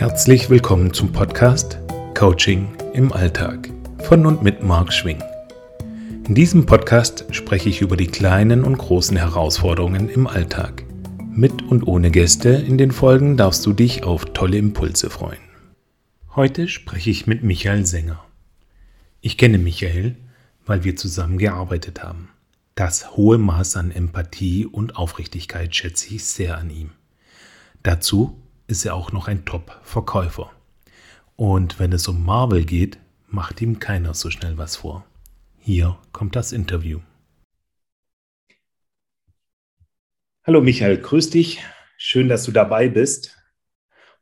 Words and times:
Herzlich 0.00 0.48
willkommen 0.48 0.94
zum 0.94 1.12
Podcast 1.12 1.78
Coaching 2.14 2.74
im 2.94 3.12
Alltag 3.12 3.70
von 3.98 4.24
und 4.24 4.42
mit 4.42 4.62
Marc 4.62 4.94
Schwing. 4.94 5.22
In 6.26 6.34
diesem 6.34 6.64
Podcast 6.64 7.26
spreche 7.32 7.68
ich 7.68 7.82
über 7.82 7.98
die 7.98 8.06
kleinen 8.06 8.64
und 8.64 8.78
großen 8.78 9.18
Herausforderungen 9.18 10.08
im 10.08 10.26
Alltag. 10.26 10.84
Mit 11.30 11.60
und 11.60 11.86
ohne 11.86 12.10
Gäste 12.10 12.48
in 12.48 12.78
den 12.78 12.92
Folgen 12.92 13.36
darfst 13.36 13.66
du 13.66 13.74
dich 13.74 14.02
auf 14.02 14.24
tolle 14.32 14.56
Impulse 14.56 15.10
freuen. 15.10 15.42
Heute 16.34 16.66
spreche 16.66 17.10
ich 17.10 17.26
mit 17.26 17.42
Michael 17.42 17.84
Sänger. 17.84 18.24
Ich 19.20 19.36
kenne 19.36 19.58
Michael, 19.58 20.16
weil 20.64 20.82
wir 20.82 20.96
zusammen 20.96 21.36
gearbeitet 21.36 22.02
haben. 22.02 22.30
Das 22.74 23.18
hohe 23.18 23.36
Maß 23.36 23.76
an 23.76 23.90
Empathie 23.90 24.64
und 24.64 24.96
Aufrichtigkeit 24.96 25.76
schätze 25.76 26.14
ich 26.14 26.24
sehr 26.24 26.56
an 26.56 26.70
ihm. 26.70 26.92
Dazu 27.82 28.40
ist 28.70 28.84
er 28.84 28.94
auch 28.94 29.10
noch 29.10 29.26
ein 29.26 29.44
Top-Verkäufer. 29.44 30.52
Und 31.34 31.80
wenn 31.80 31.92
es 31.92 32.06
um 32.06 32.24
Marvel 32.24 32.64
geht, 32.64 32.98
macht 33.26 33.60
ihm 33.60 33.80
keiner 33.80 34.14
so 34.14 34.30
schnell 34.30 34.58
was 34.58 34.76
vor. 34.76 35.04
Hier 35.58 35.98
kommt 36.12 36.36
das 36.36 36.52
Interview. 36.52 37.00
Hallo 40.44 40.60
Michael, 40.60 40.98
grüß 40.98 41.30
dich. 41.30 41.64
Schön, 41.96 42.28
dass 42.28 42.44
du 42.44 42.52
dabei 42.52 42.88
bist. 42.88 43.36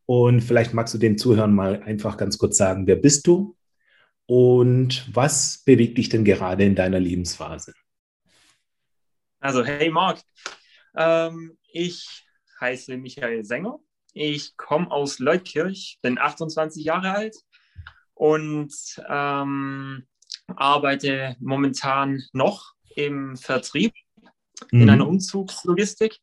Und 0.07 0.41
vielleicht 0.41 0.73
magst 0.73 0.95
du 0.95 0.99
den 0.99 1.19
Zuhörern 1.19 1.55
mal 1.55 1.83
einfach 1.83 2.17
ganz 2.17 2.39
kurz 2.39 2.57
sagen, 2.57 2.87
wer 2.87 2.97
bist 2.97 3.27
du 3.27 3.55
und 4.25 5.15
was 5.15 5.63
bewegt 5.65 5.99
dich 5.99 6.09
denn 6.09 6.25
gerade 6.25 6.65
in 6.65 6.75
deiner 6.75 6.99
Lebensphase? 6.99 7.75
Also, 9.41 9.63
hey 9.63 9.91
Marc, 9.91 10.21
ähm, 10.97 11.59
ich 11.71 12.27
heiße 12.61 12.97
Michael 12.97 13.45
Sänger, 13.45 13.79
ich 14.13 14.57
komme 14.57 14.91
aus 14.91 15.19
Leutkirch, 15.19 15.99
bin 16.03 16.19
28 16.19 16.85
Jahre 16.85 17.13
alt 17.13 17.37
und 18.15 18.73
ähm, 19.09 20.07
arbeite 20.47 21.37
momentan 21.41 22.23
noch 22.33 22.73
im 22.95 23.37
Vertrieb 23.37 23.95
mhm. 24.71 24.83
in 24.83 24.91
einer 24.91 25.09
Umzugslogistik. 25.09 26.19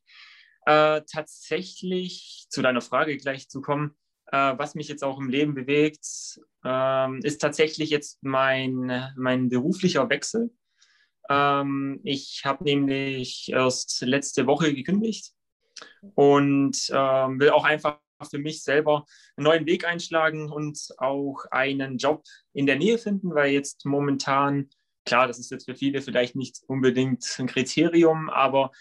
Äh, 0.66 1.02
tatsächlich 1.10 2.46
zu 2.50 2.60
deiner 2.60 2.80
Frage 2.80 3.16
gleich 3.16 3.48
zu 3.48 3.60
kommen, 3.60 3.96
äh, 4.32 4.54
was 4.58 4.74
mich 4.74 4.88
jetzt 4.88 5.04
auch 5.04 5.18
im 5.18 5.28
Leben 5.28 5.54
bewegt, 5.54 6.40
äh, 6.64 7.18
ist 7.20 7.38
tatsächlich 7.38 7.90
jetzt 7.90 8.18
mein, 8.22 9.12
mein 9.16 9.48
beruflicher 9.48 10.10
Wechsel. 10.10 10.50
Ähm, 11.30 12.00
ich 12.02 12.42
habe 12.44 12.64
nämlich 12.64 13.48
erst 13.50 14.00
letzte 14.02 14.46
Woche 14.46 14.74
gekündigt 14.74 15.35
und 16.14 16.76
ähm, 16.92 17.40
will 17.40 17.50
auch 17.50 17.64
einfach 17.64 17.98
für 18.30 18.38
mich 18.38 18.62
selber 18.62 19.04
einen 19.36 19.44
neuen 19.44 19.66
Weg 19.66 19.86
einschlagen 19.86 20.50
und 20.50 20.78
auch 20.98 21.44
einen 21.50 21.98
Job 21.98 22.24
in 22.52 22.66
der 22.66 22.76
Nähe 22.76 22.98
finden, 22.98 23.34
weil 23.34 23.52
jetzt 23.52 23.84
momentan, 23.84 24.70
klar, 25.04 25.26
das 25.26 25.38
ist 25.38 25.50
jetzt 25.50 25.66
für 25.66 25.74
viele 25.74 26.00
vielleicht 26.00 26.34
nicht 26.34 26.62
unbedingt 26.66 27.24
ein 27.38 27.46
Kriterium, 27.46 28.30
aber 28.30 28.72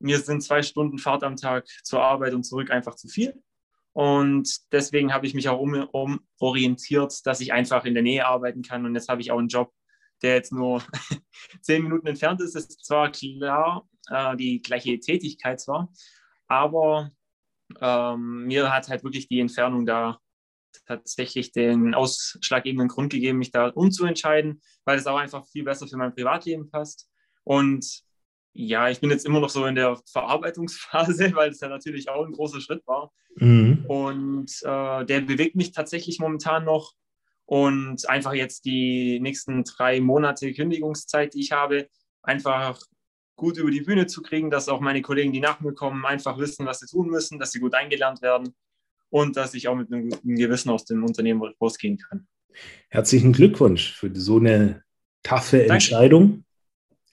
mir 0.00 0.18
sind 0.18 0.42
zwei 0.42 0.62
Stunden 0.62 0.98
Fahrt 0.98 1.22
am 1.22 1.36
Tag 1.36 1.66
zur 1.84 2.02
Arbeit 2.02 2.34
und 2.34 2.44
zurück 2.44 2.70
einfach 2.70 2.96
zu 2.96 3.08
viel. 3.08 3.40
Und 3.92 4.72
deswegen 4.72 5.12
habe 5.12 5.26
ich 5.26 5.34
mich 5.34 5.48
auch 5.48 5.60
umorientiert, 5.60 7.12
um 7.12 7.18
dass 7.24 7.40
ich 7.40 7.52
einfach 7.52 7.84
in 7.84 7.94
der 7.94 8.02
Nähe 8.02 8.26
arbeiten 8.26 8.62
kann. 8.62 8.86
Und 8.86 8.94
jetzt 8.94 9.08
habe 9.08 9.20
ich 9.20 9.30
auch 9.30 9.38
einen 9.38 9.48
Job, 9.48 9.72
der 10.22 10.34
jetzt 10.34 10.52
nur 10.52 10.82
zehn 11.60 11.82
Minuten 11.82 12.06
entfernt 12.06 12.40
ist. 12.40 12.56
Es 12.56 12.66
ist 12.66 12.84
zwar 12.84 13.12
klar 13.12 13.86
äh, 14.08 14.36
die 14.36 14.62
gleiche 14.62 14.98
Tätigkeit 14.98 15.60
zwar, 15.60 15.92
aber 16.52 17.10
ähm, 17.80 18.44
mir 18.44 18.70
hat 18.70 18.88
halt 18.88 19.04
wirklich 19.04 19.26
die 19.26 19.40
Entfernung 19.40 19.86
da 19.86 20.18
tatsächlich 20.86 21.52
den 21.52 21.94
ausschlaggebenden 21.94 22.88
Grund 22.88 23.12
gegeben, 23.12 23.38
mich 23.38 23.52
da 23.52 23.68
umzuentscheiden, 23.68 24.60
weil 24.84 24.98
es 24.98 25.06
auch 25.06 25.16
einfach 25.16 25.46
viel 25.46 25.64
besser 25.64 25.86
für 25.86 25.96
mein 25.96 26.14
Privatleben 26.14 26.70
passt. 26.70 27.08
Und 27.44 28.02
ja, 28.52 28.90
ich 28.90 29.00
bin 29.00 29.10
jetzt 29.10 29.24
immer 29.24 29.40
noch 29.40 29.48
so 29.48 29.64
in 29.64 29.76
der 29.76 29.98
Verarbeitungsphase, 30.10 31.32
weil 31.34 31.50
es 31.50 31.60
ja 31.60 31.68
natürlich 31.68 32.10
auch 32.10 32.24
ein 32.26 32.32
großer 32.32 32.60
Schritt 32.60 32.86
war. 32.86 33.10
Mhm. 33.36 33.86
Und 33.88 34.52
äh, 34.62 35.04
der 35.06 35.22
bewegt 35.22 35.56
mich 35.56 35.72
tatsächlich 35.72 36.18
momentan 36.18 36.64
noch. 36.64 36.92
Und 37.46 38.08
einfach 38.08 38.34
jetzt 38.34 38.66
die 38.66 39.20
nächsten 39.20 39.64
drei 39.64 40.00
Monate 40.00 40.52
Kündigungszeit, 40.52 41.32
die 41.34 41.40
ich 41.40 41.52
habe, 41.52 41.88
einfach 42.22 42.78
gut 43.36 43.56
über 43.56 43.70
die 43.70 43.80
Bühne 43.80 44.06
zu 44.06 44.22
kriegen, 44.22 44.50
dass 44.50 44.68
auch 44.68 44.80
meine 44.80 45.02
Kollegen, 45.02 45.32
die 45.32 45.40
nach 45.40 45.60
mir 45.60 45.72
kommen, 45.72 46.04
einfach 46.04 46.38
wissen, 46.38 46.66
was 46.66 46.80
sie 46.80 46.86
tun 46.86 47.08
müssen, 47.08 47.38
dass 47.38 47.52
sie 47.52 47.60
gut 47.60 47.74
eingelernt 47.74 48.22
werden 48.22 48.54
und 49.10 49.36
dass 49.36 49.54
ich 49.54 49.68
auch 49.68 49.76
mit 49.76 49.92
einem 49.92 50.10
guten 50.10 50.36
Gewissen 50.36 50.70
aus 50.70 50.84
dem 50.84 51.04
Unternehmen 51.04 51.42
rausgehen 51.60 51.98
kann. 51.98 52.26
Herzlichen 52.88 53.32
Glückwunsch 53.32 53.92
für 53.94 54.10
so 54.14 54.38
eine 54.38 54.82
taffe 55.22 55.58
Danke. 55.58 55.72
Entscheidung. 55.74 56.44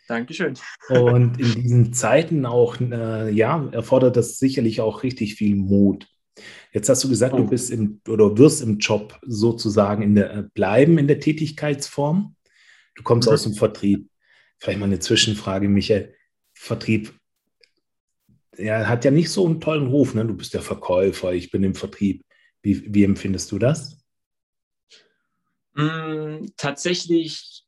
Dankeschön. 0.08 0.56
Und 0.90 1.40
in 1.40 1.62
diesen 1.62 1.94
Zeiten 1.94 2.46
auch, 2.46 2.80
äh, 2.82 3.32
ja, 3.32 3.70
erfordert 3.72 4.18
das 4.18 4.40
sicherlich 4.40 4.82
auch 4.82 5.04
richtig 5.04 5.36
viel 5.36 5.56
Mut. 5.56 6.08
Jetzt 6.72 6.90
hast 6.90 7.04
du 7.04 7.10
gesagt, 7.10 7.34
oh. 7.36 7.38
du 7.38 7.48
bist 7.48 7.70
im 7.70 8.02
oder 8.08 8.38
wirst 8.38 8.62
im 8.62 8.80
Job 8.80 9.20
sozusagen 9.22 10.02
in 10.02 10.16
der, 10.16 10.34
äh, 10.34 10.44
bleiben 10.54 10.98
in 10.98 11.08
der 11.08 11.20
Tätigkeitsform. 11.20 12.36
Du 12.96 13.04
kommst 13.04 13.28
mhm. 13.28 13.34
aus 13.34 13.44
dem 13.44 13.54
Vertrieb. 13.54 14.09
Vielleicht 14.60 14.80
mal 14.80 14.86
eine 14.86 15.00
Zwischenfrage, 15.00 15.68
Michael. 15.68 16.16
Vertrieb 16.54 17.14
ja, 18.58 18.88
hat 18.88 19.06
ja 19.06 19.12
nicht 19.12 19.32
so 19.32 19.46
einen 19.46 19.62
tollen 19.62 19.88
Ruf. 19.88 20.14
Ne? 20.14 20.26
Du 20.26 20.36
bist 20.36 20.54
der 20.54 20.62
Verkäufer, 20.62 21.34
ich 21.34 21.52
bin 21.52 21.64
im 21.64 21.76
Vertrieb. 21.76 22.26
Wie, 22.62 22.94
wie 22.94 23.04
empfindest 23.04 23.52
du 23.52 23.60
das? 23.60 24.04
Mm, 25.74 26.48
tatsächlich, 26.58 27.64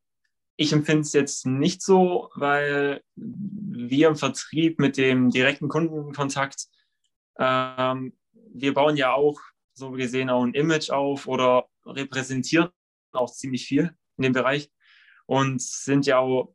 ich 0.57 0.73
empfinde 0.73 1.01
es 1.01 1.13
jetzt 1.13 1.45
nicht 1.45 1.81
so, 1.81 2.29
weil 2.35 3.01
wir 3.15 4.09
im 4.09 4.17
Vertrieb 4.17 4.79
mit 4.79 4.97
dem 4.97 5.29
direkten 5.29 5.69
Kundenkontakt, 5.69 6.65
ähm, 7.39 8.13
wir 8.53 8.73
bauen 8.73 8.97
ja 8.97 9.13
auch 9.13 9.39
so 9.73 9.91
gesehen 9.91 10.29
auch 10.29 10.43
ein 10.43 10.53
Image 10.53 10.89
auf 10.89 11.27
oder 11.27 11.67
repräsentieren 11.85 12.69
auch 13.13 13.31
ziemlich 13.31 13.65
viel 13.65 13.95
in 14.17 14.23
dem 14.23 14.33
Bereich 14.33 14.69
und 15.25 15.61
sind 15.61 16.05
ja 16.05 16.19
auch, 16.19 16.53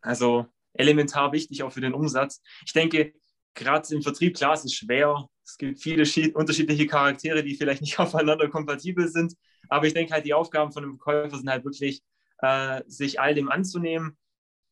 also 0.00 0.46
elementar 0.74 1.32
wichtig 1.32 1.62
auch 1.62 1.72
für 1.72 1.80
den 1.80 1.94
Umsatz. 1.94 2.40
Ich 2.64 2.72
denke, 2.72 3.12
gerade 3.54 3.94
im 3.94 4.02
Vertrieb, 4.02 4.36
klar, 4.36 4.54
es 4.54 4.64
ist 4.64 4.74
schwer. 4.74 5.28
Es 5.44 5.56
gibt 5.58 5.80
viele 5.80 6.04
unterschiedliche 6.34 6.86
Charaktere, 6.86 7.42
die 7.42 7.54
vielleicht 7.56 7.82
nicht 7.82 7.98
aufeinander 7.98 8.48
kompatibel 8.48 9.08
sind. 9.08 9.34
Aber 9.68 9.86
ich 9.86 9.94
denke 9.94 10.12
halt, 10.12 10.24
die 10.24 10.34
Aufgaben 10.34 10.72
von 10.72 10.84
einem 10.84 10.98
Verkäufer 10.98 11.36
sind 11.36 11.50
halt 11.50 11.64
wirklich, 11.64 12.02
äh, 12.38 12.82
sich 12.86 13.20
all 13.20 13.34
dem 13.34 13.50
anzunehmen, 13.50 14.16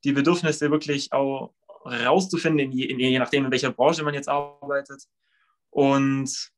die 0.04 0.12
Bedürfnisse 0.12 0.70
wirklich 0.70 1.12
auch 1.12 1.52
rauszufinden, 1.84 2.72
je, 2.72 2.94
je 2.94 3.18
nachdem, 3.18 3.46
in 3.46 3.50
welcher 3.50 3.72
Branche 3.72 4.02
man 4.02 4.14
jetzt 4.14 4.28
arbeitet 4.28 5.04
und 5.70 6.50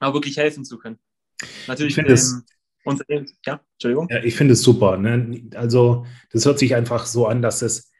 auch 0.00 0.14
wirklich 0.14 0.36
helfen 0.36 0.64
zu 0.64 0.78
können. 0.78 0.98
Natürlich 1.66 1.92
ich 1.92 1.94
finde 1.96 2.14
es 2.14 2.42
ja, 3.44 3.60
Entschuldigung. 3.74 4.08
Ja, 4.10 4.22
ich 4.22 4.36
finde 4.36 4.52
es 4.52 4.62
super. 4.62 4.96
Ne? 4.96 5.50
Also, 5.56 6.06
das 6.30 6.46
hört 6.46 6.60
sich 6.60 6.74
einfach 6.74 7.06
so 7.06 7.26
an, 7.26 7.42
dass 7.42 7.62
es 7.62 7.90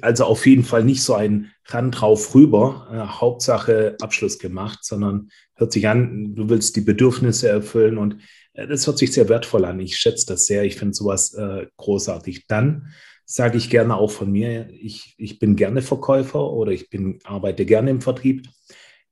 also 0.00 0.24
auf 0.24 0.46
jeden 0.46 0.64
Fall 0.64 0.84
nicht 0.84 1.02
so 1.02 1.14
ein 1.14 1.50
Ran 1.66 1.90
drauf 1.90 2.34
rüber, 2.34 2.88
äh, 2.92 3.20
Hauptsache 3.20 3.96
Abschluss 4.00 4.38
gemacht, 4.38 4.80
sondern 4.82 5.30
hört 5.54 5.72
sich 5.72 5.88
an, 5.88 6.34
du 6.34 6.48
willst 6.50 6.76
die 6.76 6.82
Bedürfnisse 6.82 7.48
erfüllen 7.48 7.96
und 7.96 8.18
äh, 8.52 8.66
das 8.66 8.86
hört 8.86 8.98
sich 8.98 9.12
sehr 9.12 9.28
wertvoll 9.28 9.64
an. 9.64 9.80
Ich 9.80 9.96
schätze 9.96 10.26
das 10.26 10.46
sehr. 10.46 10.64
Ich 10.64 10.76
finde 10.76 10.94
sowas 10.94 11.34
äh, 11.34 11.66
großartig. 11.76 12.46
Dann 12.46 12.92
sage 13.24 13.56
ich 13.56 13.70
gerne 13.70 13.96
auch 13.96 14.10
von 14.10 14.30
mir, 14.30 14.68
ich, 14.70 15.14
ich 15.16 15.38
bin 15.38 15.56
gerne 15.56 15.82
Verkäufer 15.82 16.50
oder 16.50 16.72
ich 16.72 16.90
bin, 16.90 17.18
arbeite 17.24 17.64
gerne 17.64 17.90
im 17.90 18.00
Vertrieb, 18.00 18.46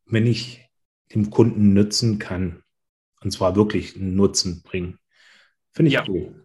wenn 0.05 0.27
ich 0.27 0.69
dem 1.15 1.31
Kunden 1.31 1.73
nützen 1.73 2.19
kann. 2.19 2.63
Und 3.23 3.31
zwar 3.31 3.57
wirklich 3.57 3.97
einen 3.97 4.15
Nutzen 4.17 4.63
bringen. 4.63 4.99
Finde 5.73 5.89
ich 5.89 5.95
ja. 5.95 6.05
cool. 6.09 6.45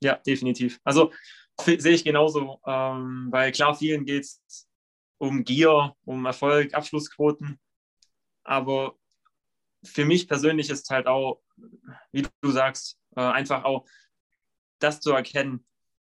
Ja, 0.00 0.16
definitiv. 0.26 0.80
Also 0.84 1.12
sehe 1.60 1.92
ich 1.92 2.04
genauso, 2.04 2.60
ähm, 2.66 3.28
weil 3.30 3.52
klar, 3.52 3.74
vielen 3.74 4.04
geht 4.04 4.24
es 4.24 4.68
um 5.18 5.44
Gier, 5.44 5.94
um 6.04 6.24
Erfolg, 6.26 6.74
Abschlussquoten. 6.74 7.58
Aber 8.44 8.94
für 9.84 10.04
mich 10.04 10.28
persönlich 10.28 10.70
ist 10.70 10.88
halt 10.90 11.06
auch, 11.06 11.40
wie 12.12 12.26
du 12.40 12.50
sagst, 12.50 12.98
äh, 13.16 13.20
einfach 13.20 13.64
auch 13.64 13.86
das 14.78 15.00
zu 15.00 15.12
erkennen, 15.12 15.64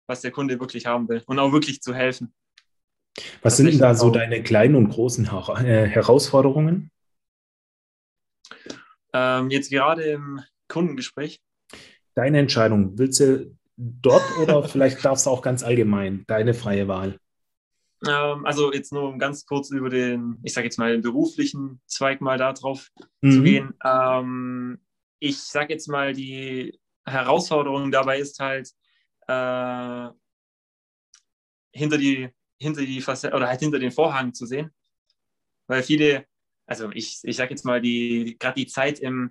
was 0.07 0.21
der 0.21 0.31
Kunde 0.31 0.59
wirklich 0.61 0.87
haben 0.87 1.09
will 1.09 1.23
und 1.27 1.39
auch 1.39 1.53
wirklich 1.53 1.83
zu 1.83 1.95
helfen. 1.95 2.35
Was 3.43 3.57
sind 3.57 3.67
denn 3.67 3.79
da 3.79 3.95
so 3.95 4.11
deine 4.11 4.43
kleinen 4.43 4.75
und 4.75 4.89
großen 4.89 5.31
Her 5.31 5.65
äh, 5.65 5.87
Herausforderungen? 5.87 6.91
Ähm, 9.13 9.51
jetzt 9.51 9.71
gerade 9.71 10.05
im 10.05 10.41
Kundengespräch. 10.69 11.43
Deine 12.15 12.39
Entscheidung. 12.39 12.99
Willst 12.99 13.21
du 13.21 13.57
dort 13.77 14.23
oder 14.41 14.63
vielleicht 14.65 15.05
darfst 15.05 15.27
du 15.27 15.31
auch 15.31 15.43
ganz 15.43 15.63
allgemein 15.63 16.25
deine 16.27 16.55
freie 16.55 16.89
Wahl? 16.89 17.19
Ähm, 18.07 18.45
also 18.45 18.73
jetzt 18.73 18.93
nur 18.93 19.09
um 19.09 19.19
ganz 19.19 19.47
kurz 19.47 19.71
über 19.71 19.89
den, 19.89 20.39
ich 20.43 20.53
sage 20.53 20.67
jetzt 20.67 20.79
mal, 20.79 20.93
den 20.93 21.03
beruflichen 21.03 21.81
Zweig 21.87 22.21
mal 22.21 22.39
darauf 22.39 22.89
mhm. 23.21 23.31
zu 23.31 23.43
gehen. 23.43 23.75
Ähm, 23.85 24.81
ich 25.19 25.39
sage 25.39 25.73
jetzt 25.73 25.89
mal, 25.89 26.13
die 26.13 26.79
Herausforderung 27.05 27.91
dabei 27.91 28.19
ist 28.19 28.39
halt, 28.41 28.71
äh, 29.29 30.09
hinter 31.73 31.99
die, 31.99 32.29
hinter 32.59 32.83
die 32.83 33.01
Facette 33.01 33.35
oder 33.35 33.49
halt 33.49 33.61
hinter 33.61 33.79
den 33.79 33.93
Vorhang 33.93 34.35
zu 34.35 34.47
sehen. 34.47 34.71
Weil 35.69 35.83
viele, 35.83 36.27
also 36.73 36.91
ich, 36.93 37.21
ich 37.23 37.37
sage 37.37 37.51
jetzt 37.51 37.67
mal, 37.67 37.83
die, 37.83 38.37
gerade 38.39 38.55
die 38.55 38.67
Zeit 38.67 38.99
im, 38.99 39.31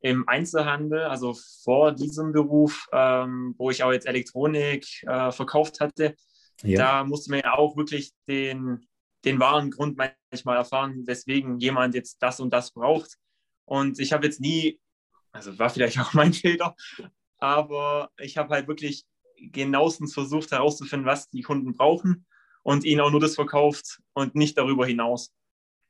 im 0.00 0.28
Einzelhandel, 0.28 1.04
also 1.04 1.34
vor 1.62 1.92
diesem 1.92 2.32
Beruf, 2.32 2.86
ähm, 2.92 3.54
wo 3.56 3.70
ich 3.70 3.82
auch 3.82 3.92
jetzt 3.92 4.06
Elektronik 4.06 4.86
äh, 5.04 5.32
verkauft 5.32 5.80
hatte, 5.80 6.14
ja. 6.62 6.78
da 6.78 7.04
musste 7.04 7.30
man 7.30 7.40
ja 7.40 7.54
auch 7.54 7.74
wirklich 7.78 8.12
den, 8.28 8.86
den 9.24 9.40
wahren 9.40 9.70
Grund 9.70 9.96
manchmal 9.96 10.58
erfahren, 10.58 11.06
weswegen 11.06 11.58
jemand 11.58 11.94
jetzt 11.94 12.18
das 12.22 12.38
und 12.38 12.52
das 12.52 12.70
braucht. 12.70 13.16
Und 13.64 13.98
ich 13.98 14.12
habe 14.12 14.26
jetzt 14.26 14.40
nie, 14.40 14.78
also 15.32 15.58
war 15.58 15.70
vielleicht 15.70 15.98
auch 16.00 16.12
mein 16.12 16.34
Fehler, 16.34 16.76
aber 17.38 18.10
ich 18.18 18.36
habe 18.36 18.50
halt 18.50 18.68
wirklich 18.68 19.06
genauestens 19.38 20.12
versucht 20.12 20.50
herauszufinden, 20.52 21.06
was 21.08 21.30
die 21.30 21.40
Kunden 21.40 21.72
brauchen 21.72 22.26
und 22.62 22.84
ihnen 22.84 23.00
auch 23.00 23.10
nur 23.10 23.20
das 23.20 23.36
verkauft 23.36 24.02
und 24.12 24.34
nicht 24.34 24.58
darüber 24.58 24.84
hinaus. 24.84 25.32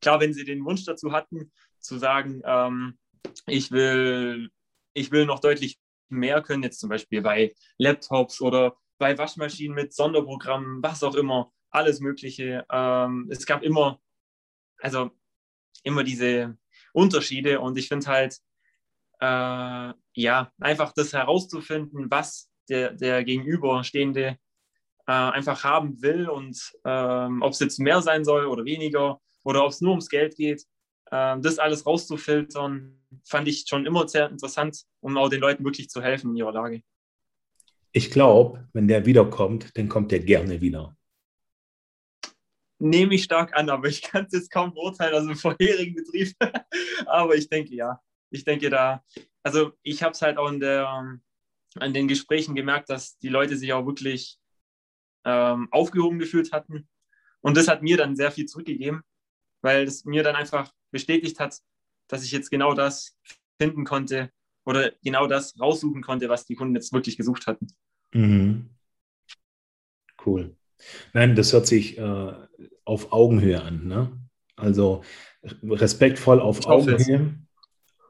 Klar, 0.00 0.20
wenn 0.20 0.32
sie 0.32 0.44
den 0.44 0.64
Wunsch 0.64 0.84
dazu 0.84 1.12
hatten, 1.12 1.52
zu 1.80 1.98
sagen, 1.98 2.42
ähm, 2.44 2.98
ich, 3.46 3.70
will, 3.70 4.50
ich 4.92 5.10
will 5.10 5.26
noch 5.26 5.40
deutlich 5.40 5.78
mehr 6.08 6.42
können, 6.42 6.62
jetzt 6.62 6.80
zum 6.80 6.90
Beispiel 6.90 7.22
bei 7.22 7.54
Laptops 7.78 8.40
oder 8.40 8.76
bei 8.98 9.16
Waschmaschinen 9.18 9.74
mit 9.74 9.92
Sonderprogrammen, 9.94 10.82
was 10.82 11.02
auch 11.02 11.14
immer, 11.14 11.52
alles 11.70 12.00
Mögliche. 12.00 12.64
Ähm, 12.70 13.28
es 13.30 13.46
gab 13.46 13.62
immer, 13.62 14.00
also 14.78 15.10
immer 15.82 16.04
diese 16.04 16.56
Unterschiede 16.92 17.60
und 17.60 17.76
ich 17.76 17.88
finde 17.88 18.06
halt, 18.06 18.38
äh, 19.20 19.92
ja, 20.14 20.52
einfach 20.60 20.92
das 20.92 21.12
herauszufinden, 21.12 22.10
was 22.10 22.50
der, 22.68 22.92
der 22.92 23.24
Gegenüberstehende 23.24 24.38
äh, 25.06 25.12
einfach 25.12 25.64
haben 25.64 26.00
will 26.02 26.28
und 26.28 26.72
ähm, 26.84 27.42
ob 27.42 27.52
es 27.52 27.60
jetzt 27.60 27.78
mehr 27.78 28.00
sein 28.00 28.24
soll 28.24 28.46
oder 28.46 28.64
weniger 28.64 29.20
oder 29.44 29.64
ob 29.64 29.70
es 29.70 29.80
nur 29.80 29.92
ums 29.92 30.08
Geld 30.08 30.36
geht, 30.36 30.62
äh, 31.10 31.38
das 31.40 31.58
alles 31.58 31.86
rauszufiltern, 31.86 33.00
fand 33.24 33.48
ich 33.48 33.64
schon 33.68 33.86
immer 33.86 34.08
sehr 34.08 34.28
interessant, 34.28 34.84
um 35.00 35.16
auch 35.16 35.28
den 35.28 35.40
Leuten 35.40 35.64
wirklich 35.64 35.88
zu 35.88 36.02
helfen 36.02 36.30
in 36.30 36.36
ihrer 36.36 36.52
Lage. 36.52 36.82
Ich 37.92 38.10
glaube, 38.10 38.68
wenn 38.72 38.88
der 38.88 39.06
wiederkommt, 39.06 39.70
dann 39.76 39.88
kommt 39.88 40.10
der 40.10 40.18
gerne 40.18 40.60
wieder. 40.60 40.96
Nehme 42.80 43.14
ich 43.14 43.22
stark 43.22 43.56
an, 43.56 43.70
aber 43.70 43.86
ich 43.86 44.02
kann 44.02 44.26
es 44.26 44.32
jetzt 44.32 44.50
kaum 44.50 44.74
beurteilen 44.74 45.14
aus 45.14 45.26
dem 45.26 45.36
vorherigen 45.36 45.94
Betrieb. 45.94 46.34
aber 47.06 47.36
ich 47.36 47.48
denke 47.48 47.74
ja. 47.74 48.00
Ich 48.30 48.44
denke 48.44 48.68
da, 48.68 49.04
also 49.44 49.72
ich 49.82 50.02
habe 50.02 50.12
es 50.12 50.22
halt 50.22 50.38
auch 50.38 50.50
in 50.50 50.58
der, 50.58 50.88
an 51.76 51.94
den 51.94 52.08
Gesprächen 52.08 52.56
gemerkt, 52.56 52.90
dass 52.90 53.16
die 53.18 53.28
Leute 53.28 53.56
sich 53.56 53.72
auch 53.72 53.86
wirklich 53.86 54.40
ähm, 55.24 55.68
aufgehoben 55.70 56.18
gefühlt 56.18 56.50
hatten. 56.50 56.88
Und 57.42 57.56
das 57.56 57.68
hat 57.68 57.82
mir 57.82 57.96
dann 57.96 58.16
sehr 58.16 58.32
viel 58.32 58.46
zurückgegeben, 58.46 59.02
weil 59.64 59.84
es 59.84 60.04
mir 60.04 60.22
dann 60.22 60.36
einfach 60.36 60.72
bestätigt 60.90 61.40
hat, 61.40 61.58
dass 62.08 62.24
ich 62.24 62.30
jetzt 62.32 62.50
genau 62.50 62.74
das 62.74 63.16
finden 63.58 63.84
konnte 63.84 64.30
oder 64.64 64.92
genau 65.02 65.26
das 65.26 65.58
raussuchen 65.58 66.02
konnte, 66.02 66.28
was 66.28 66.46
die 66.46 66.54
Kunden 66.54 66.74
jetzt 66.74 66.92
wirklich 66.92 67.16
gesucht 67.16 67.46
hatten. 67.46 67.66
Mhm. 68.12 68.70
Cool. 70.24 70.56
Nein, 71.12 71.34
das 71.34 71.52
hört 71.52 71.66
sich 71.66 71.98
äh, 71.98 72.32
auf 72.84 73.12
Augenhöhe 73.12 73.60
an. 73.62 73.86
Ne? 73.86 74.12
Also 74.56 75.02
respektvoll 75.62 76.40
auf 76.40 76.66
Augenhöhe, 76.66 77.34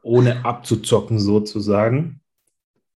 ohne 0.03 0.45
abzuzocken 0.45 1.19
sozusagen 1.19 2.21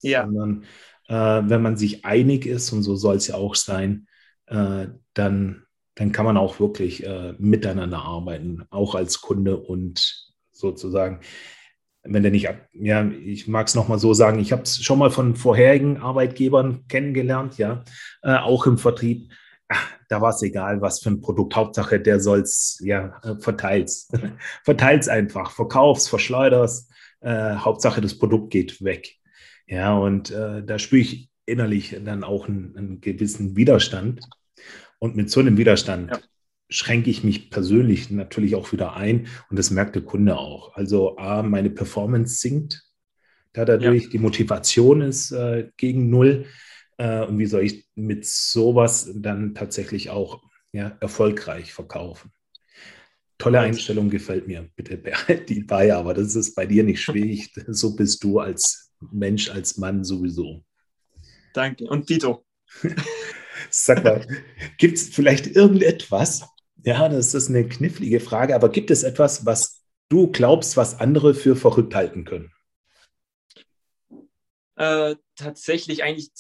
ja. 0.02 0.26
sondern 0.26 0.64
äh, 1.08 1.50
wenn 1.50 1.62
man 1.62 1.78
sich 1.78 2.06
einig 2.06 2.46
ist, 2.46 2.72
und 2.72 2.84
so 2.84 2.96
soll 2.96 3.16
es 3.18 3.28
ja 3.28 3.36
auch 3.36 3.56
sein, 3.56 4.08
äh, 4.48 4.88
dann, 5.14 5.66
dann 6.00 6.14
kann 6.14 6.24
man 6.24 6.38
auch 6.38 6.62
wirklich 6.62 7.06
äh, 7.06 7.34
miteinander 7.40 8.00
arbeiten, 8.00 8.64
auch 8.70 8.96
als 8.96 9.20
Kunde 9.20 9.58
und 9.58 10.32
sozusagen, 10.50 11.20
wenn 12.04 12.24
der 12.24 12.32
nicht, 12.32 12.48
ja, 12.72 13.06
ich 13.10 13.50
mag 13.50 13.68
es 13.68 13.76
nochmal 13.76 14.00
so 14.00 14.14
sagen, 14.14 14.40
ich 14.40 14.54
habe 14.54 14.62
es 14.62 14.82
schon 14.82 14.98
mal 14.98 15.12
von 15.12 15.36
vorherigen 15.36 15.98
Arbeitgebern 15.98 16.88
kennengelernt, 16.88 17.58
ja, 17.58 17.84
äh, 18.24 18.38
auch 18.38 18.66
im 18.66 18.78
Vertrieb. 18.78 19.30
Ach, 19.68 19.92
da 20.08 20.22
war 20.22 20.30
es 20.30 20.42
egal, 20.42 20.80
was 20.80 21.02
für 21.02 21.10
ein 21.10 21.20
Produkt. 21.20 21.58
Hauptsache, 21.58 22.00
der 22.00 22.22
soll 22.22 22.40
es, 22.40 22.82
ja, 22.82 23.20
äh, 23.24 23.36
verteilt's. 23.38 24.08
verteilt's 24.64 25.10
einfach, 25.10 25.52
verkauf's, 25.52 26.08
verschleuder's. 26.08 26.88
Äh, 27.20 27.56
Hauptsache, 27.56 28.00
das 28.00 28.18
Produkt 28.18 28.52
geht 28.52 28.82
weg. 28.82 29.18
Ja, 29.68 29.98
und 29.98 30.32
äh, 30.32 30.64
da 30.64 30.80
spüre 30.80 31.02
ich 31.02 31.30
innerlich 31.46 31.98
dann 32.06 32.24
auch 32.24 32.48
einen, 32.48 32.78
einen, 32.78 33.02
gewissen 33.02 33.58
Widerstand. 33.58 34.22
Und 35.00 35.16
mit 35.16 35.30
so 35.30 35.40
einem 35.40 35.58
Widerstand 35.58 36.12
ja. 36.12 36.20
schränke 36.70 37.10
ich 37.10 37.24
mich 37.24 37.50
persönlich 37.50 38.12
natürlich 38.12 38.56
auch 38.56 38.72
wieder 38.72 38.96
ein 38.96 39.28
und 39.50 39.58
das 39.58 39.72
merkt 39.72 39.96
der 39.96 40.04
Kunde 40.04 40.38
auch. 40.38 40.76
Also 40.76 41.18
A, 41.18 41.42
meine 41.42 41.70
Performance 41.70 42.36
sinkt 42.36 42.90
da 43.54 43.66
dadurch, 43.66 44.04
ja. 44.04 44.10
die 44.10 44.20
Motivation 44.20 45.02
ist 45.02 45.32
äh, 45.32 45.70
gegen 45.78 46.10
Null. 46.10 46.46
Äh, 46.98 47.26
und 47.26 47.40
wie 47.40 47.46
soll 47.46 47.64
ich 47.64 47.88
mit 47.96 48.26
sowas 48.26 49.12
dann 49.16 49.56
tatsächlich 49.56 50.10
auch 50.10 50.44
ja, 50.72 50.98
erfolgreich 51.00 51.74
verkaufen? 51.74 52.32
Tolle 53.38 53.62
Einstellung 53.62 54.10
gefällt 54.10 54.48
mir. 54.48 54.70
Bitte 54.76 54.98
behalt 54.98 55.50
die 55.50 55.64
bei, 55.64 55.94
aber 55.94 56.14
das 56.14 56.36
ist 56.36 56.56
bei 56.56 56.66
dir 56.66 56.84
nicht 56.84 57.02
schwierig. 57.04 57.52
So 57.68 57.96
bist 57.96 58.24
du 58.24 58.40
als 58.40 58.92
Mensch, 59.12 59.50
als 59.50 59.78
Mann 59.78 60.04
sowieso. 60.04 60.64
Danke. 61.54 61.86
Und 61.86 62.10
Dito. 62.10 62.46
Sag 63.70 64.04
mal, 64.04 64.26
gibt 64.78 64.98
es 64.98 65.10
vielleicht 65.10 65.48
irgendetwas? 65.48 66.48
Ja, 66.84 67.10
das 67.10 67.34
ist 67.34 67.50
eine 67.50 67.68
knifflige 67.68 68.20
Frage, 68.20 68.56
aber 68.56 68.70
gibt 68.70 68.92
es 68.92 69.04
etwas, 69.04 69.46
was 69.46 69.84
du 70.10 70.32
glaubst, 70.32 70.78
was 70.78 71.00
andere 71.00 71.34
für 71.34 71.56
verrückt 71.56 71.96
halten 71.96 72.26
können? 72.26 72.52
Äh, 74.76 75.18
tatsächlich 75.36 76.04
eigentlich, 76.04 76.32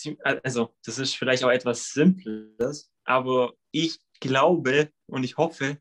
also 0.43 0.73
das 0.85 0.97
ist 0.97 1.15
vielleicht 1.15 1.43
auch 1.43 1.49
etwas 1.49 1.91
Simples, 1.91 2.89
aber 3.03 3.53
ich 3.71 3.99
glaube 4.21 4.89
und 5.07 5.25
ich 5.25 5.37
hoffe 5.37 5.77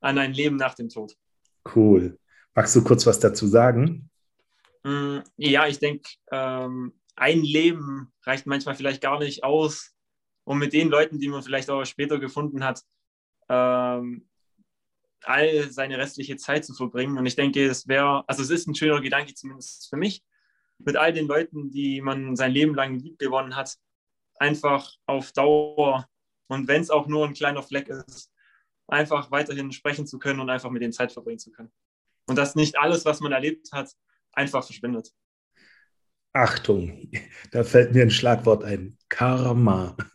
an 0.00 0.18
ein 0.18 0.32
Leben 0.32 0.56
nach 0.56 0.74
dem 0.74 0.88
Tod. 0.88 1.16
Cool. 1.74 2.18
Magst 2.54 2.76
du 2.76 2.84
kurz 2.84 3.04
was 3.06 3.18
dazu 3.18 3.46
sagen? 3.46 4.10
Mm, 4.84 5.18
ja, 5.36 5.66
ich 5.66 5.80
denke, 5.80 6.08
ähm, 6.30 6.92
ein 7.16 7.42
Leben 7.42 8.12
reicht 8.22 8.46
manchmal 8.46 8.76
vielleicht 8.76 9.02
gar 9.02 9.18
nicht 9.18 9.42
aus, 9.42 9.92
um 10.48 10.58
mit 10.58 10.72
den 10.72 10.88
Leuten, 10.88 11.18
die 11.18 11.28
man 11.28 11.42
vielleicht 11.42 11.68
auch 11.68 11.84
später 11.84 12.18
gefunden 12.18 12.64
hat, 12.64 12.82
ähm, 13.50 14.26
all 15.22 15.70
seine 15.70 15.98
restliche 15.98 16.36
Zeit 16.38 16.64
zu 16.64 16.72
verbringen. 16.72 17.18
Und 17.18 17.26
ich 17.26 17.36
denke, 17.36 17.66
es 17.66 17.86
wäre, 17.86 18.26
also 18.26 18.42
es 18.42 18.48
ist 18.48 18.66
ein 18.66 18.74
schöner 18.74 19.02
Gedanke 19.02 19.34
zumindest 19.34 19.90
für 19.90 19.98
mich, 19.98 20.24
mit 20.78 20.96
all 20.96 21.12
den 21.12 21.26
Leuten, 21.26 21.70
die 21.70 22.00
man 22.00 22.34
sein 22.34 22.52
Leben 22.52 22.74
lang 22.74 22.98
lieb 22.98 23.18
gewonnen 23.18 23.56
hat, 23.56 23.76
einfach 24.36 24.90
auf 25.04 25.32
Dauer 25.32 26.08
und 26.46 26.66
wenn 26.66 26.80
es 26.80 26.88
auch 26.88 27.08
nur 27.08 27.26
ein 27.26 27.34
kleiner 27.34 27.62
Fleck 27.62 27.88
ist, 27.88 28.32
einfach 28.86 29.30
weiterhin 29.30 29.70
sprechen 29.70 30.06
zu 30.06 30.18
können 30.18 30.40
und 30.40 30.48
einfach 30.48 30.70
mit 30.70 30.80
denen 30.80 30.94
Zeit 30.94 31.12
verbringen 31.12 31.38
zu 31.38 31.50
können. 31.50 31.70
Und 32.26 32.36
dass 32.36 32.54
nicht 32.54 32.78
alles, 32.78 33.04
was 33.04 33.20
man 33.20 33.32
erlebt 33.32 33.70
hat, 33.72 33.92
einfach 34.32 34.64
verschwindet. 34.64 35.12
Achtung, 36.32 37.10
da 37.50 37.64
fällt 37.64 37.94
mir 37.94 38.02
ein 38.02 38.10
Schlagwort 38.10 38.62
ein. 38.64 38.96
Karma. 39.08 39.96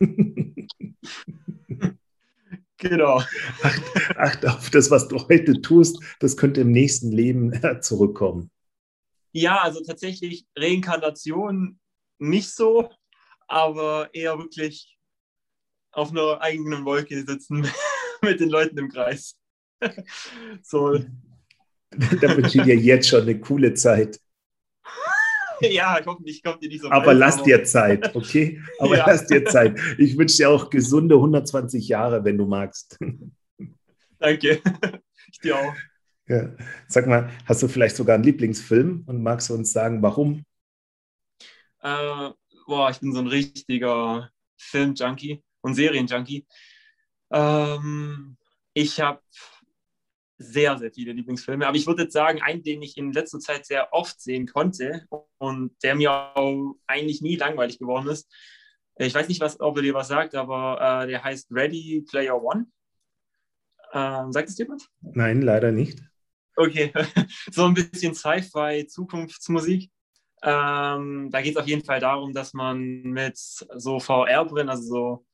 genau. 2.78 3.16
Acht, 3.62 3.82
acht, 4.16 4.46
auf 4.46 4.70
das, 4.70 4.90
was 4.90 5.08
du 5.08 5.18
heute 5.28 5.60
tust, 5.60 5.98
das 6.20 6.36
könnte 6.36 6.60
im 6.60 6.70
nächsten 6.70 7.10
Leben 7.10 7.52
zurückkommen. 7.80 8.50
Ja, 9.32 9.62
also 9.62 9.82
tatsächlich 9.82 10.46
Reinkarnation 10.56 11.80
nicht 12.18 12.50
so, 12.50 12.90
aber 13.48 14.14
eher 14.14 14.38
wirklich 14.38 14.96
auf 15.90 16.10
einer 16.10 16.40
eigenen 16.40 16.84
Wolke 16.84 17.24
sitzen 17.24 17.66
mit 18.22 18.40
den 18.40 18.48
Leuten 18.48 18.78
im 18.78 18.88
Kreis. 18.88 19.36
so 20.62 20.98
da 22.20 22.36
wünsche 22.36 22.58
ich 22.58 22.64
dir 22.64 22.76
jetzt 22.76 23.08
schon 23.08 23.22
eine 23.22 23.38
coole 23.38 23.74
Zeit. 23.74 24.20
Ja, 25.60 25.98
hoffentlich 26.04 26.42
kommt 26.42 26.62
dir 26.62 26.68
nicht 26.68 26.82
so 26.82 26.90
Aber 26.90 27.14
lass 27.14 27.36
aber... 27.36 27.44
dir 27.44 27.64
Zeit, 27.64 28.14
okay? 28.14 28.60
Aber 28.78 28.96
ja. 28.96 29.06
lass 29.06 29.26
dir 29.26 29.44
Zeit. 29.44 29.78
Ich 29.98 30.16
wünsche 30.16 30.36
dir 30.36 30.50
auch 30.50 30.70
gesunde 30.70 31.16
120 31.16 31.88
Jahre, 31.88 32.24
wenn 32.24 32.38
du 32.38 32.46
magst. 32.46 32.98
Danke. 34.18 34.60
Ich 35.30 35.40
dir 35.40 35.58
auch. 35.58 35.74
Ja. 36.26 36.54
Sag 36.88 37.06
mal, 37.06 37.30
hast 37.46 37.62
du 37.62 37.68
vielleicht 37.68 37.96
sogar 37.96 38.14
einen 38.14 38.24
Lieblingsfilm 38.24 39.04
und 39.06 39.22
magst 39.22 39.50
du 39.50 39.54
uns 39.54 39.72
sagen, 39.72 40.02
warum? 40.02 40.44
Äh, 41.82 42.30
boah, 42.66 42.90
ich 42.90 43.00
bin 43.00 43.12
so 43.12 43.18
ein 43.18 43.26
richtiger 43.26 44.30
Film-Junkie 44.56 45.42
und 45.60 45.74
Serien-Junkie. 45.74 46.46
Ähm, 47.30 48.36
ich 48.72 49.00
habe 49.00 49.20
sehr, 50.44 50.78
sehr 50.78 50.92
viele 50.92 51.12
Lieblingsfilme. 51.12 51.66
Aber 51.66 51.76
ich 51.76 51.86
würde 51.86 52.04
jetzt 52.04 52.12
sagen, 52.12 52.40
einen, 52.42 52.62
den 52.62 52.82
ich 52.82 52.96
in 52.96 53.12
letzter 53.12 53.38
Zeit 53.40 53.66
sehr 53.66 53.92
oft 53.92 54.20
sehen 54.20 54.46
konnte 54.46 55.06
und 55.38 55.72
der 55.82 55.94
mir 55.94 56.12
auch 56.36 56.74
eigentlich 56.86 57.22
nie 57.22 57.36
langweilig 57.36 57.78
geworden 57.78 58.08
ist. 58.08 58.30
Ich 58.96 59.14
weiß 59.14 59.28
nicht, 59.28 59.40
was, 59.40 59.58
ob 59.60 59.76
er 59.76 59.82
dir 59.82 59.94
was 59.94 60.08
sagt, 60.08 60.34
aber 60.34 61.02
äh, 61.02 61.08
der 61.08 61.24
heißt 61.24 61.50
Ready 61.50 62.04
Player 62.08 62.40
One. 62.40 62.66
Ähm, 63.92 64.32
sagt 64.32 64.48
es 64.48 64.56
dir 64.56 64.68
was? 64.68 64.88
Nein, 65.00 65.42
leider 65.42 65.72
nicht. 65.72 66.00
Okay, 66.56 66.92
so 67.50 67.64
ein 67.64 67.74
bisschen 67.74 68.14
Sci-Fi, 68.14 68.86
Zukunftsmusik. 68.86 69.90
Ähm, 70.42 71.30
da 71.30 71.40
geht 71.40 71.56
es 71.56 71.56
auf 71.56 71.66
jeden 71.66 71.84
Fall 71.84 72.00
darum, 72.00 72.32
dass 72.32 72.52
man 72.52 73.02
mit 73.02 73.36
so 73.36 73.98
VR-Brillen, 73.98 74.68
also 74.68 74.82
so 74.82 75.26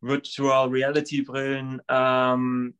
Virtual 0.00 0.68
Reality-Brillen, 0.68 1.80
ähm, 1.88 2.76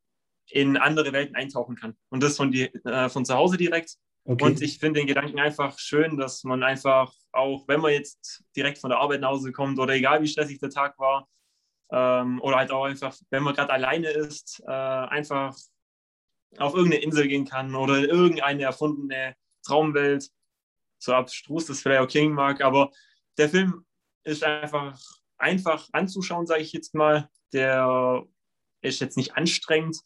in 0.51 0.77
andere 0.77 1.13
Welten 1.13 1.37
eintauchen 1.37 1.77
kann. 1.77 1.97
Und 2.11 2.23
das 2.23 2.37
von, 2.37 2.51
die, 2.51 2.73
äh, 2.85 3.09
von 3.09 3.25
zu 3.25 3.35
Hause 3.35 3.57
direkt. 3.57 3.97
Okay. 4.25 4.45
Und 4.45 4.63
ich 4.63 4.79
finde 4.79 5.01
den 5.01 5.07
Gedanken 5.07 5.39
einfach 5.39 5.79
schön, 5.79 6.17
dass 6.17 6.45
man 6.45 6.63
einfach, 6.63 7.13
auch 7.33 7.69
wenn 7.69 7.81
man 7.81 7.93
jetzt 7.93 8.45
direkt 8.57 8.79
von 8.79 8.91
der 8.91 8.99
Arbeit 8.99 9.21
nach 9.21 9.31
Hause 9.31 9.53
kommt 9.53 9.79
oder 9.79 9.95
egal 9.95 10.23
wie 10.23 10.29
stressig 10.29 10.59
der 10.59 10.71
Tag 10.71 10.99
war, 10.99 11.29
ähm, 11.93 12.41
oder 12.41 12.57
halt 12.57 12.71
auch 12.71 12.85
einfach, 12.85 13.15
wenn 13.31 13.43
man 13.43 13.55
gerade 13.55 13.73
alleine 13.73 14.11
ist, 14.11 14.63
äh, 14.67 14.71
einfach 14.71 15.55
auf 16.57 16.75
irgendeine 16.75 17.03
Insel 17.03 17.29
gehen 17.29 17.45
kann 17.45 17.75
oder 17.75 17.99
in 17.99 18.05
irgendeine 18.05 18.63
erfundene 18.63 19.35
Traumwelt. 19.67 20.31
So 20.99 21.13
abstrus 21.13 21.67
das 21.67 21.83
vielleicht 21.83 22.01
auch 22.01 22.09
klingen 22.09 22.35
mag, 22.35 22.63
aber 22.63 22.91
der 23.37 23.51
Film 23.51 23.85
ist 24.25 24.43
einfach 24.43 24.99
einfach 25.37 25.89
anzuschauen, 25.93 26.47
sage 26.47 26.63
ich 26.63 26.73
jetzt 26.73 26.95
mal. 26.95 27.29
Der 27.53 28.25
ist 28.81 29.01
jetzt 29.01 29.17
nicht 29.17 29.37
anstrengend, 29.37 30.01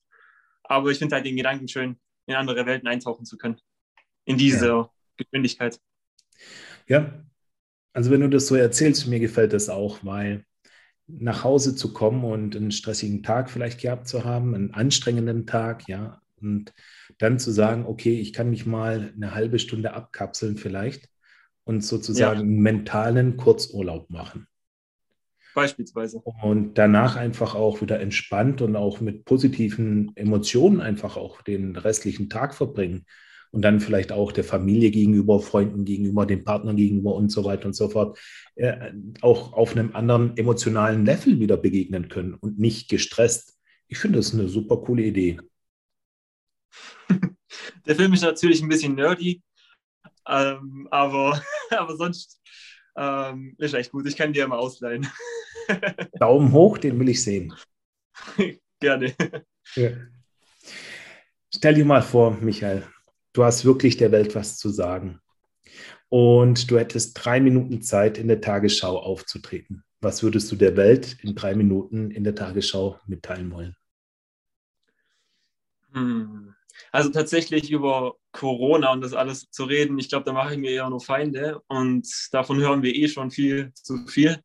aber 0.68 0.90
ich 0.90 0.98
finde 0.98 1.16
halt 1.16 1.26
den 1.26 1.36
Gedanken 1.36 1.68
schön, 1.68 1.96
in 2.26 2.34
andere 2.34 2.66
Welten 2.66 2.88
eintauchen 2.88 3.24
zu 3.24 3.36
können. 3.36 3.60
In 4.24 4.36
diese 4.36 4.66
ja. 4.66 4.90
Geschwindigkeit. 5.16 5.80
Ja, 6.86 7.24
also 7.92 8.10
wenn 8.10 8.20
du 8.20 8.28
das 8.28 8.46
so 8.46 8.54
erzählst, 8.54 9.06
mir 9.06 9.20
gefällt 9.20 9.52
das 9.52 9.68
auch, 9.68 10.04
weil 10.04 10.44
nach 11.06 11.42
Hause 11.42 11.74
zu 11.74 11.92
kommen 11.92 12.24
und 12.24 12.54
einen 12.54 12.70
stressigen 12.70 13.22
Tag 13.22 13.50
vielleicht 13.50 13.80
gehabt 13.80 14.06
zu 14.06 14.24
haben, 14.24 14.54
einen 14.54 14.74
anstrengenden 14.74 15.46
Tag, 15.46 15.88
ja, 15.88 16.20
und 16.40 16.72
dann 17.18 17.38
zu 17.38 17.50
sagen, 17.50 17.86
okay, 17.86 18.20
ich 18.20 18.32
kann 18.32 18.50
mich 18.50 18.66
mal 18.66 19.12
eine 19.16 19.34
halbe 19.34 19.58
Stunde 19.58 19.94
abkapseln 19.94 20.56
vielleicht 20.56 21.08
und 21.64 21.82
sozusagen 21.82 22.38
ja. 22.38 22.44
einen 22.44 22.60
mentalen 22.60 23.36
Kurzurlaub 23.36 24.10
machen. 24.10 24.46
Beispielsweise. 25.54 26.18
Und 26.42 26.74
danach 26.74 27.16
einfach 27.16 27.54
auch 27.54 27.80
wieder 27.80 28.00
entspannt 28.00 28.60
und 28.62 28.76
auch 28.76 29.00
mit 29.00 29.24
positiven 29.24 30.12
Emotionen 30.14 30.80
einfach 30.80 31.16
auch 31.16 31.42
den 31.42 31.76
restlichen 31.76 32.28
Tag 32.28 32.54
verbringen. 32.54 33.06
Und 33.50 33.62
dann 33.62 33.80
vielleicht 33.80 34.12
auch 34.12 34.30
der 34.30 34.44
Familie 34.44 34.90
gegenüber, 34.90 35.40
Freunden 35.40 35.86
gegenüber, 35.86 36.26
dem 36.26 36.44
Partner 36.44 36.74
gegenüber 36.74 37.14
und 37.14 37.30
so 37.30 37.44
weiter 37.44 37.66
und 37.66 37.74
so 37.74 37.88
fort, 37.88 38.18
äh, 38.56 38.92
auch 39.22 39.54
auf 39.54 39.72
einem 39.72 39.96
anderen 39.96 40.36
emotionalen 40.36 41.06
Level 41.06 41.40
wieder 41.40 41.56
begegnen 41.56 42.10
können 42.10 42.34
und 42.34 42.58
nicht 42.58 42.90
gestresst. 42.90 43.58
Ich 43.86 43.98
finde 43.98 44.18
das 44.18 44.34
eine 44.34 44.48
super 44.48 44.76
coole 44.76 45.02
Idee. 45.02 45.40
Der 47.86 47.96
Film 47.96 48.12
ist 48.12 48.22
natürlich 48.22 48.60
ein 48.62 48.68
bisschen 48.68 48.94
nerdy, 48.94 49.42
ähm, 50.28 50.86
aber, 50.90 51.42
aber 51.70 51.96
sonst 51.96 52.38
ähm, 52.96 53.54
ist 53.58 53.74
echt 53.74 53.92
gut. 53.92 54.06
Ich 54.06 54.16
kann 54.16 54.32
dir 54.32 54.46
mal 54.46 54.58
ausleihen. 54.58 55.06
Daumen 56.18 56.52
hoch, 56.52 56.78
den 56.78 56.98
will 56.98 57.08
ich 57.08 57.22
sehen. 57.22 57.54
Gerne. 58.80 59.14
Ja. 59.74 59.90
Stell 61.54 61.74
dir 61.74 61.84
mal 61.84 62.02
vor, 62.02 62.32
Michael, 62.40 62.84
du 63.32 63.44
hast 63.44 63.64
wirklich 63.64 63.96
der 63.96 64.12
Welt 64.12 64.34
was 64.34 64.56
zu 64.56 64.68
sagen. 64.68 65.20
Und 66.08 66.70
du 66.70 66.78
hättest 66.78 67.22
drei 67.22 67.40
Minuten 67.40 67.82
Zeit, 67.82 68.18
in 68.18 68.28
der 68.28 68.40
Tagesschau 68.40 68.98
aufzutreten. 68.98 69.84
Was 70.00 70.22
würdest 70.22 70.50
du 70.50 70.56
der 70.56 70.76
Welt 70.76 71.18
in 71.22 71.34
drei 71.34 71.54
Minuten 71.54 72.10
in 72.10 72.24
der 72.24 72.34
Tagesschau 72.34 72.98
mitteilen 73.06 73.50
wollen? 73.50 73.76
Hm. 75.92 76.54
Also 76.92 77.10
tatsächlich 77.10 77.70
über 77.70 78.14
Corona 78.32 78.92
und 78.92 79.00
das 79.00 79.12
alles 79.12 79.50
zu 79.50 79.64
reden, 79.64 79.98
ich 79.98 80.08
glaube, 80.08 80.24
da 80.24 80.32
mache 80.32 80.54
ich 80.54 80.60
mir 80.60 80.70
eher 80.70 80.88
nur 80.88 81.00
Feinde 81.00 81.60
und 81.66 82.06
davon 82.30 82.60
hören 82.60 82.82
wir 82.82 82.94
eh 82.94 83.08
schon 83.08 83.30
viel 83.30 83.72
zu 83.74 84.06
viel. 84.06 84.40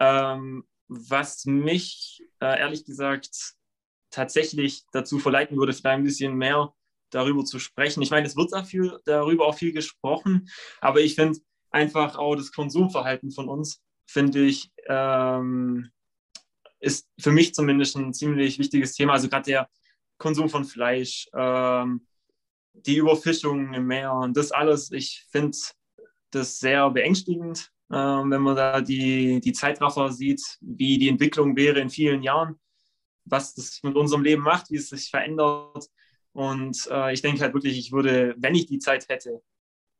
Ähm, 0.00 0.64
was 0.88 1.44
mich 1.46 2.22
äh, 2.40 2.58
ehrlich 2.58 2.84
gesagt 2.84 3.54
tatsächlich 4.10 4.84
dazu 4.92 5.18
verleiten 5.18 5.56
würde, 5.56 5.72
vielleicht 5.72 5.98
ein 5.98 6.04
bisschen 6.04 6.36
mehr 6.36 6.72
darüber 7.10 7.44
zu 7.44 7.58
sprechen. 7.58 8.02
Ich 8.02 8.10
meine, 8.10 8.26
es 8.26 8.36
wird 8.36 8.52
auch 8.54 8.66
viel, 8.66 8.98
darüber 9.04 9.46
auch 9.46 9.56
viel 9.56 9.72
gesprochen, 9.72 10.48
aber 10.80 11.00
ich 11.00 11.14
finde 11.14 11.40
einfach 11.70 12.16
auch 12.16 12.36
das 12.36 12.52
Konsumverhalten 12.52 13.30
von 13.30 13.48
uns, 13.48 13.82
finde 14.06 14.44
ich, 14.44 14.72
ähm, 14.86 15.90
ist 16.80 17.08
für 17.18 17.32
mich 17.32 17.54
zumindest 17.54 17.96
ein 17.96 18.12
ziemlich 18.12 18.58
wichtiges 18.58 18.94
Thema. 18.94 19.14
Also 19.14 19.28
gerade 19.28 19.44
der 19.44 19.68
Konsum 20.18 20.48
von 20.48 20.64
Fleisch, 20.64 21.28
ähm, 21.34 22.06
die 22.72 22.96
Überfischung 22.96 23.72
im 23.72 23.86
Meer 23.86 24.12
und 24.12 24.36
das 24.36 24.52
alles, 24.52 24.90
ich 24.92 25.26
finde 25.30 25.56
das 26.30 26.58
sehr 26.58 26.90
beängstigend, 26.90 27.72
wenn 27.88 28.42
man 28.42 28.56
da 28.56 28.80
die, 28.80 29.40
die 29.40 29.52
Zeitraffer 29.52 30.10
sieht, 30.10 30.42
wie 30.60 30.98
die 30.98 31.08
Entwicklung 31.08 31.56
wäre 31.56 31.80
in 31.80 31.90
vielen 31.90 32.22
Jahren, 32.22 32.56
was 33.24 33.54
das 33.54 33.80
mit 33.82 33.96
unserem 33.96 34.22
Leben 34.22 34.42
macht, 34.42 34.70
wie 34.70 34.76
es 34.76 34.88
sich 34.88 35.10
verändert. 35.10 35.86
Und 36.32 36.88
äh, 36.90 37.12
ich 37.12 37.22
denke 37.22 37.42
halt 37.42 37.54
wirklich, 37.54 37.78
ich 37.78 37.92
würde, 37.92 38.34
wenn 38.38 38.54
ich 38.54 38.66
die 38.66 38.78
Zeit 38.78 39.08
hätte, 39.08 39.42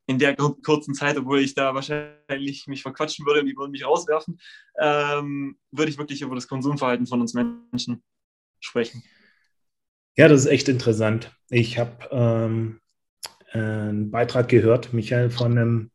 in 0.07 0.19
der 0.19 0.37
kurzen 0.37 0.95
Zeit, 0.95 1.17
obwohl 1.17 1.41
ich 1.41 1.55
da 1.55 1.75
wahrscheinlich 1.75 2.67
mich 2.67 2.83
verquatschen 2.83 3.25
würde 3.25 3.41
und 3.41 3.47
die 3.47 3.57
würden 3.57 3.71
mich 3.71 3.87
rauswerfen, 3.87 4.39
ähm, 4.79 5.57
würde 5.71 5.91
ich 5.91 5.99
wirklich 5.99 6.21
über 6.23 6.35
das 6.35 6.49
Konsumverhalten 6.49 7.07
von 7.07 7.21
uns 7.21 7.33
Menschen 7.33 8.03
sprechen. 8.61 9.03
Ja, 10.17 10.29
das 10.29 10.43
ist 10.43 10.51
echt 10.51 10.69
interessant. 10.69 11.35
Ich 11.49 11.79
habe 11.79 12.09
ähm, 12.11 12.81
einen 13.53 14.11
Beitrag 14.11 14.49
gehört, 14.49 14.93
Michael, 14.93 15.31
von 15.31 15.53
einem, 15.53 15.91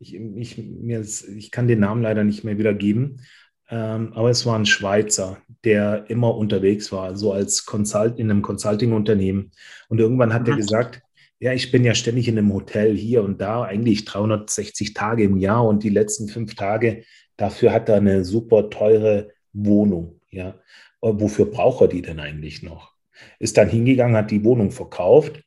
ich, 0.00 0.14
ich, 0.14 0.58
mir 0.58 1.00
ich 1.00 1.50
kann 1.50 1.68
den 1.68 1.80
Namen 1.80 2.02
leider 2.02 2.24
nicht 2.24 2.42
mehr 2.42 2.58
wiedergeben, 2.58 3.20
ähm, 3.68 4.12
aber 4.14 4.30
es 4.30 4.44
war 4.46 4.58
ein 4.58 4.66
Schweizer, 4.66 5.38
der 5.64 6.06
immer 6.08 6.34
unterwegs 6.36 6.90
war, 6.90 7.16
so 7.16 7.32
als 7.32 7.66
Consult 7.66 8.18
in 8.18 8.30
einem 8.30 8.42
Consulting-Unternehmen. 8.42 9.52
Und 9.88 10.00
irgendwann 10.00 10.34
hat 10.34 10.42
mhm. 10.42 10.54
er 10.54 10.56
gesagt, 10.56 11.02
ja, 11.38 11.52
ich 11.52 11.70
bin 11.70 11.84
ja 11.84 11.94
ständig 11.94 12.26
in 12.26 12.36
einem 12.36 12.52
Hotel 12.52 12.96
hier 12.96 13.22
und 13.22 13.40
da, 13.40 13.62
eigentlich 13.62 14.04
360 14.04 14.94
Tage 14.94 15.22
im 15.24 15.36
Jahr 15.36 15.64
und 15.64 15.84
die 15.84 15.88
letzten 15.88 16.28
fünf 16.28 16.54
Tage, 16.54 17.04
dafür 17.36 17.72
hat 17.72 17.88
er 17.88 17.96
eine 17.96 18.24
super 18.24 18.68
teure 18.70 19.30
Wohnung. 19.52 20.20
Ja, 20.30 20.58
wofür 21.00 21.46
braucht 21.46 21.80
er 21.82 21.88
die 21.88 22.02
denn 22.02 22.20
eigentlich 22.20 22.62
noch? 22.62 22.94
ist 23.38 23.56
dann 23.56 23.68
hingegangen, 23.68 24.16
hat 24.16 24.30
die 24.30 24.44
Wohnung 24.44 24.70
verkauft 24.70 25.42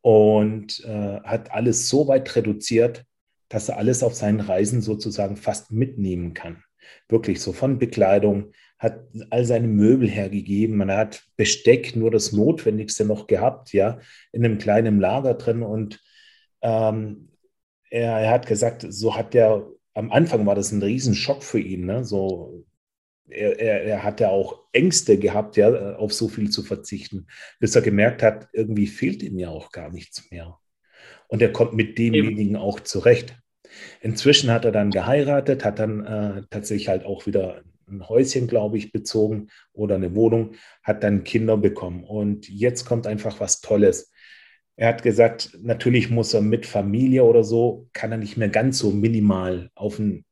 und 0.00 0.84
äh, 0.84 1.20
hat 1.22 1.50
alles 1.52 1.88
so 1.88 2.08
weit 2.08 2.34
reduziert, 2.36 3.04
dass 3.54 3.68
er 3.68 3.78
alles 3.78 4.02
auf 4.02 4.14
seinen 4.14 4.40
Reisen 4.40 4.82
sozusagen 4.82 5.36
fast 5.36 5.70
mitnehmen 5.70 6.34
kann. 6.34 6.64
Wirklich 7.08 7.40
so 7.40 7.52
von 7.52 7.78
Bekleidung, 7.78 8.50
hat 8.80 9.06
all 9.30 9.44
seine 9.44 9.68
Möbel 9.68 10.08
hergegeben. 10.10 10.76
Man 10.76 10.90
hat 10.90 11.22
Besteck, 11.36 11.94
nur 11.94 12.10
das 12.10 12.32
Notwendigste 12.32 13.04
noch 13.04 13.28
gehabt, 13.28 13.72
ja, 13.72 14.00
in 14.32 14.44
einem 14.44 14.58
kleinen 14.58 14.98
Lager 14.98 15.34
drin. 15.34 15.62
Und 15.62 16.02
ähm, 16.62 17.28
er, 17.90 18.18
er, 18.18 18.30
hat 18.30 18.48
gesagt, 18.48 18.86
so 18.88 19.14
hat 19.14 19.36
er, 19.36 19.70
am 19.94 20.10
Anfang 20.10 20.46
war 20.46 20.56
das 20.56 20.72
ein 20.72 20.82
Riesenschock 20.82 21.44
für 21.44 21.60
ihn, 21.60 21.86
ne? 21.86 22.04
so 22.04 22.66
er, 23.28 23.60
er, 23.60 23.84
er 23.84 24.02
hatte 24.02 24.30
auch 24.30 24.64
Ängste 24.72 25.16
gehabt, 25.16 25.56
ja, 25.56 25.94
auf 25.94 26.12
so 26.12 26.26
viel 26.26 26.50
zu 26.50 26.64
verzichten, 26.64 27.28
bis 27.60 27.76
er 27.76 27.82
gemerkt 27.82 28.24
hat, 28.24 28.48
irgendwie 28.52 28.88
fehlt 28.88 29.22
ihm 29.22 29.38
ja 29.38 29.50
auch 29.50 29.70
gar 29.70 29.92
nichts 29.92 30.28
mehr. 30.32 30.58
Und 31.28 31.40
er 31.40 31.52
kommt 31.52 31.74
mit 31.74 31.98
demjenigen 31.98 32.56
auch 32.56 32.80
zurecht. 32.80 33.36
Inzwischen 34.00 34.50
hat 34.50 34.64
er 34.64 34.72
dann 34.72 34.90
geheiratet, 34.90 35.64
hat 35.64 35.78
dann 35.78 36.04
äh, 36.04 36.42
tatsächlich 36.50 36.88
halt 36.88 37.04
auch 37.04 37.26
wieder 37.26 37.62
ein 37.88 38.08
Häuschen, 38.08 38.46
glaube 38.46 38.78
ich, 38.78 38.92
bezogen 38.92 39.48
oder 39.72 39.96
eine 39.96 40.14
Wohnung, 40.14 40.52
hat 40.82 41.02
dann 41.02 41.24
Kinder 41.24 41.56
bekommen. 41.56 42.04
Und 42.04 42.48
jetzt 42.48 42.84
kommt 42.84 43.06
einfach 43.06 43.40
was 43.40 43.60
Tolles. 43.60 44.10
Er 44.76 44.88
hat 44.88 45.02
gesagt, 45.02 45.56
natürlich 45.62 46.10
muss 46.10 46.34
er 46.34 46.40
mit 46.40 46.66
Familie 46.66 47.24
oder 47.24 47.44
so, 47.44 47.88
kann 47.92 48.10
er 48.10 48.18
nicht 48.18 48.36
mehr 48.36 48.48
ganz 48.48 48.78
so 48.78 48.90
minimal 48.90 49.70
auf 49.74 49.98
ein 49.98 50.24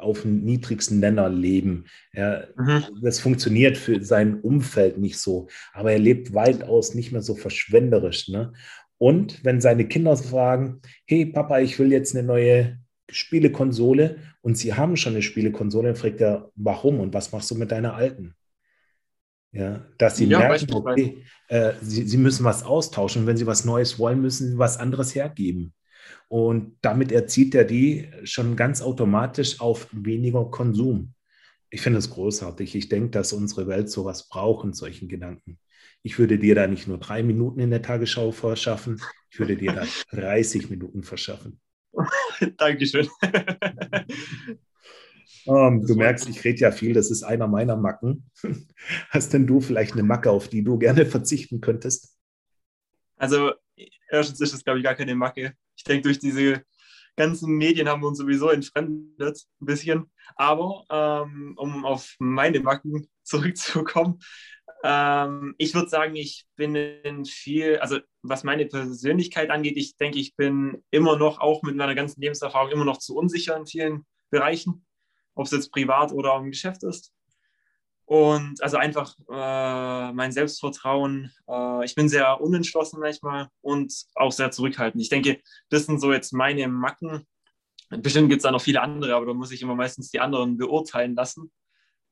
auf 0.00 0.24
niedrigsten 0.24 0.98
Nenner 0.98 1.28
leben. 1.28 1.84
Ja, 2.12 2.44
mhm. 2.56 2.84
Das 3.02 3.20
funktioniert 3.20 3.76
für 3.76 4.02
sein 4.02 4.40
Umfeld 4.40 4.98
nicht 4.98 5.18
so, 5.18 5.48
aber 5.72 5.92
er 5.92 5.98
lebt 5.98 6.34
weitaus 6.34 6.94
nicht 6.94 7.12
mehr 7.12 7.22
so 7.22 7.34
verschwenderisch. 7.34 8.28
Ne? 8.28 8.52
Und 9.00 9.42
wenn 9.44 9.62
seine 9.62 9.88
Kinder 9.88 10.14
fragen, 10.14 10.82
hey 11.06 11.24
Papa, 11.24 11.60
ich 11.60 11.78
will 11.78 11.90
jetzt 11.90 12.14
eine 12.14 12.22
neue 12.22 12.78
Spielekonsole 13.10 14.18
und 14.42 14.58
sie 14.58 14.74
haben 14.74 14.98
schon 14.98 15.14
eine 15.14 15.22
Spielekonsole, 15.22 15.88
dann 15.88 15.96
fragt 15.96 16.20
er, 16.20 16.50
warum 16.54 17.00
und 17.00 17.14
was 17.14 17.32
machst 17.32 17.50
du 17.50 17.54
mit 17.54 17.72
deiner 17.72 17.94
alten? 17.94 18.34
Ja, 19.52 19.86
dass 19.96 20.18
sie 20.18 20.26
ja, 20.26 20.40
merken, 20.40 20.70
okay, 20.74 21.24
äh, 21.48 21.72
sie, 21.80 22.06
sie 22.06 22.18
müssen 22.18 22.44
was 22.44 22.62
austauschen. 22.62 23.26
Wenn 23.26 23.38
sie 23.38 23.46
was 23.46 23.64
Neues 23.64 23.98
wollen, 23.98 24.20
müssen 24.20 24.50
sie 24.50 24.58
was 24.58 24.76
anderes 24.76 25.14
hergeben. 25.14 25.72
Und 26.28 26.76
damit 26.82 27.10
erzieht 27.10 27.54
er 27.54 27.64
die 27.64 28.10
schon 28.24 28.54
ganz 28.54 28.82
automatisch 28.82 29.60
auf 29.60 29.88
weniger 29.92 30.44
Konsum. 30.50 31.14
Ich 31.70 31.80
finde 31.80 32.00
es 32.00 32.10
großartig. 32.10 32.74
Ich 32.74 32.90
denke, 32.90 33.10
dass 33.10 33.32
unsere 33.32 33.66
Welt 33.66 33.88
sowas 33.88 34.28
braucht 34.28 34.62
und 34.62 34.76
solchen 34.76 35.08
Gedanken. 35.08 35.58
Ich 36.02 36.18
würde 36.18 36.38
dir 36.38 36.54
da 36.54 36.66
nicht 36.66 36.88
nur 36.88 36.98
drei 36.98 37.22
Minuten 37.22 37.60
in 37.60 37.70
der 37.70 37.82
Tagesschau 37.82 38.32
verschaffen, 38.32 39.00
ich 39.30 39.38
würde 39.38 39.56
dir 39.56 39.72
da 39.72 39.84
30 40.16 40.70
Minuten 40.70 41.02
verschaffen. 41.02 41.60
Dankeschön. 42.56 43.08
Um, 45.46 45.86
du 45.86 45.94
merkst, 45.94 46.28
ich 46.28 46.44
rede 46.44 46.60
ja 46.60 46.70
viel, 46.70 46.92
das 46.92 47.10
ist 47.10 47.22
einer 47.22 47.48
meiner 47.48 47.76
Macken. 47.76 48.30
Hast 49.10 49.32
denn 49.32 49.46
du 49.46 49.60
vielleicht 49.60 49.92
eine 49.92 50.02
Macke, 50.02 50.30
auf 50.30 50.48
die 50.48 50.62
du 50.62 50.78
gerne 50.78 51.06
verzichten 51.06 51.60
könntest? 51.60 52.16
Also, 53.16 53.52
erstens 54.08 54.40
ist 54.40 54.54
es, 54.54 54.64
glaube 54.64 54.78
ich, 54.78 54.84
gar 54.84 54.94
keine 54.94 55.14
Macke. 55.14 55.54
Ich 55.76 55.84
denke, 55.84 56.02
durch 56.02 56.18
diese 56.18 56.62
ganzen 57.16 57.56
Medien 57.56 57.88
haben 57.88 58.02
wir 58.02 58.08
uns 58.08 58.18
sowieso 58.18 58.50
entfremdet, 58.50 59.46
ein 59.60 59.66
bisschen. 59.66 60.10
Aber 60.36 60.84
ähm, 60.90 61.54
um 61.56 61.84
auf 61.84 62.14
meine 62.18 62.60
Macken 62.60 63.08
zurückzukommen, 63.22 64.20
ähm, 64.82 65.54
ich 65.58 65.74
würde 65.74 65.88
sagen, 65.88 66.16
ich 66.16 66.46
bin 66.56 66.74
in 66.74 67.24
viel, 67.24 67.78
also 67.78 67.98
was 68.22 68.44
meine 68.44 68.66
Persönlichkeit 68.66 69.50
angeht, 69.50 69.76
ich 69.76 69.96
denke, 69.96 70.18
ich 70.18 70.36
bin 70.36 70.82
immer 70.90 71.16
noch, 71.16 71.40
auch 71.40 71.62
mit 71.62 71.76
meiner 71.76 71.94
ganzen 71.94 72.20
Lebenserfahrung, 72.20 72.70
immer 72.70 72.84
noch 72.84 72.98
zu 72.98 73.16
unsicher 73.16 73.56
in 73.56 73.66
vielen 73.66 74.06
Bereichen, 74.30 74.86
ob 75.34 75.46
es 75.46 75.52
jetzt 75.52 75.72
privat 75.72 76.12
oder 76.12 76.36
im 76.36 76.50
Geschäft 76.50 76.82
ist. 76.82 77.12
Und 78.10 78.60
also 78.60 78.76
einfach 78.76 79.14
äh, 79.28 80.12
mein 80.12 80.32
Selbstvertrauen. 80.32 81.30
Äh, 81.48 81.84
ich 81.84 81.94
bin 81.94 82.08
sehr 82.08 82.40
unentschlossen 82.40 82.98
manchmal 82.98 83.48
und 83.60 83.94
auch 84.16 84.32
sehr 84.32 84.50
zurückhaltend. 84.50 85.00
Ich 85.00 85.10
denke, 85.10 85.40
das 85.68 85.86
sind 85.86 86.00
so 86.00 86.12
jetzt 86.12 86.32
meine 86.32 86.66
Macken. 86.66 87.24
Bestimmt 87.88 88.28
gibt 88.28 88.40
es 88.40 88.42
da 88.42 88.50
noch 88.50 88.62
viele 88.62 88.80
andere, 88.80 89.14
aber 89.14 89.26
da 89.26 89.34
muss 89.34 89.52
ich 89.52 89.62
immer 89.62 89.76
meistens 89.76 90.10
die 90.10 90.18
anderen 90.18 90.56
beurteilen 90.56 91.14
lassen. 91.14 91.52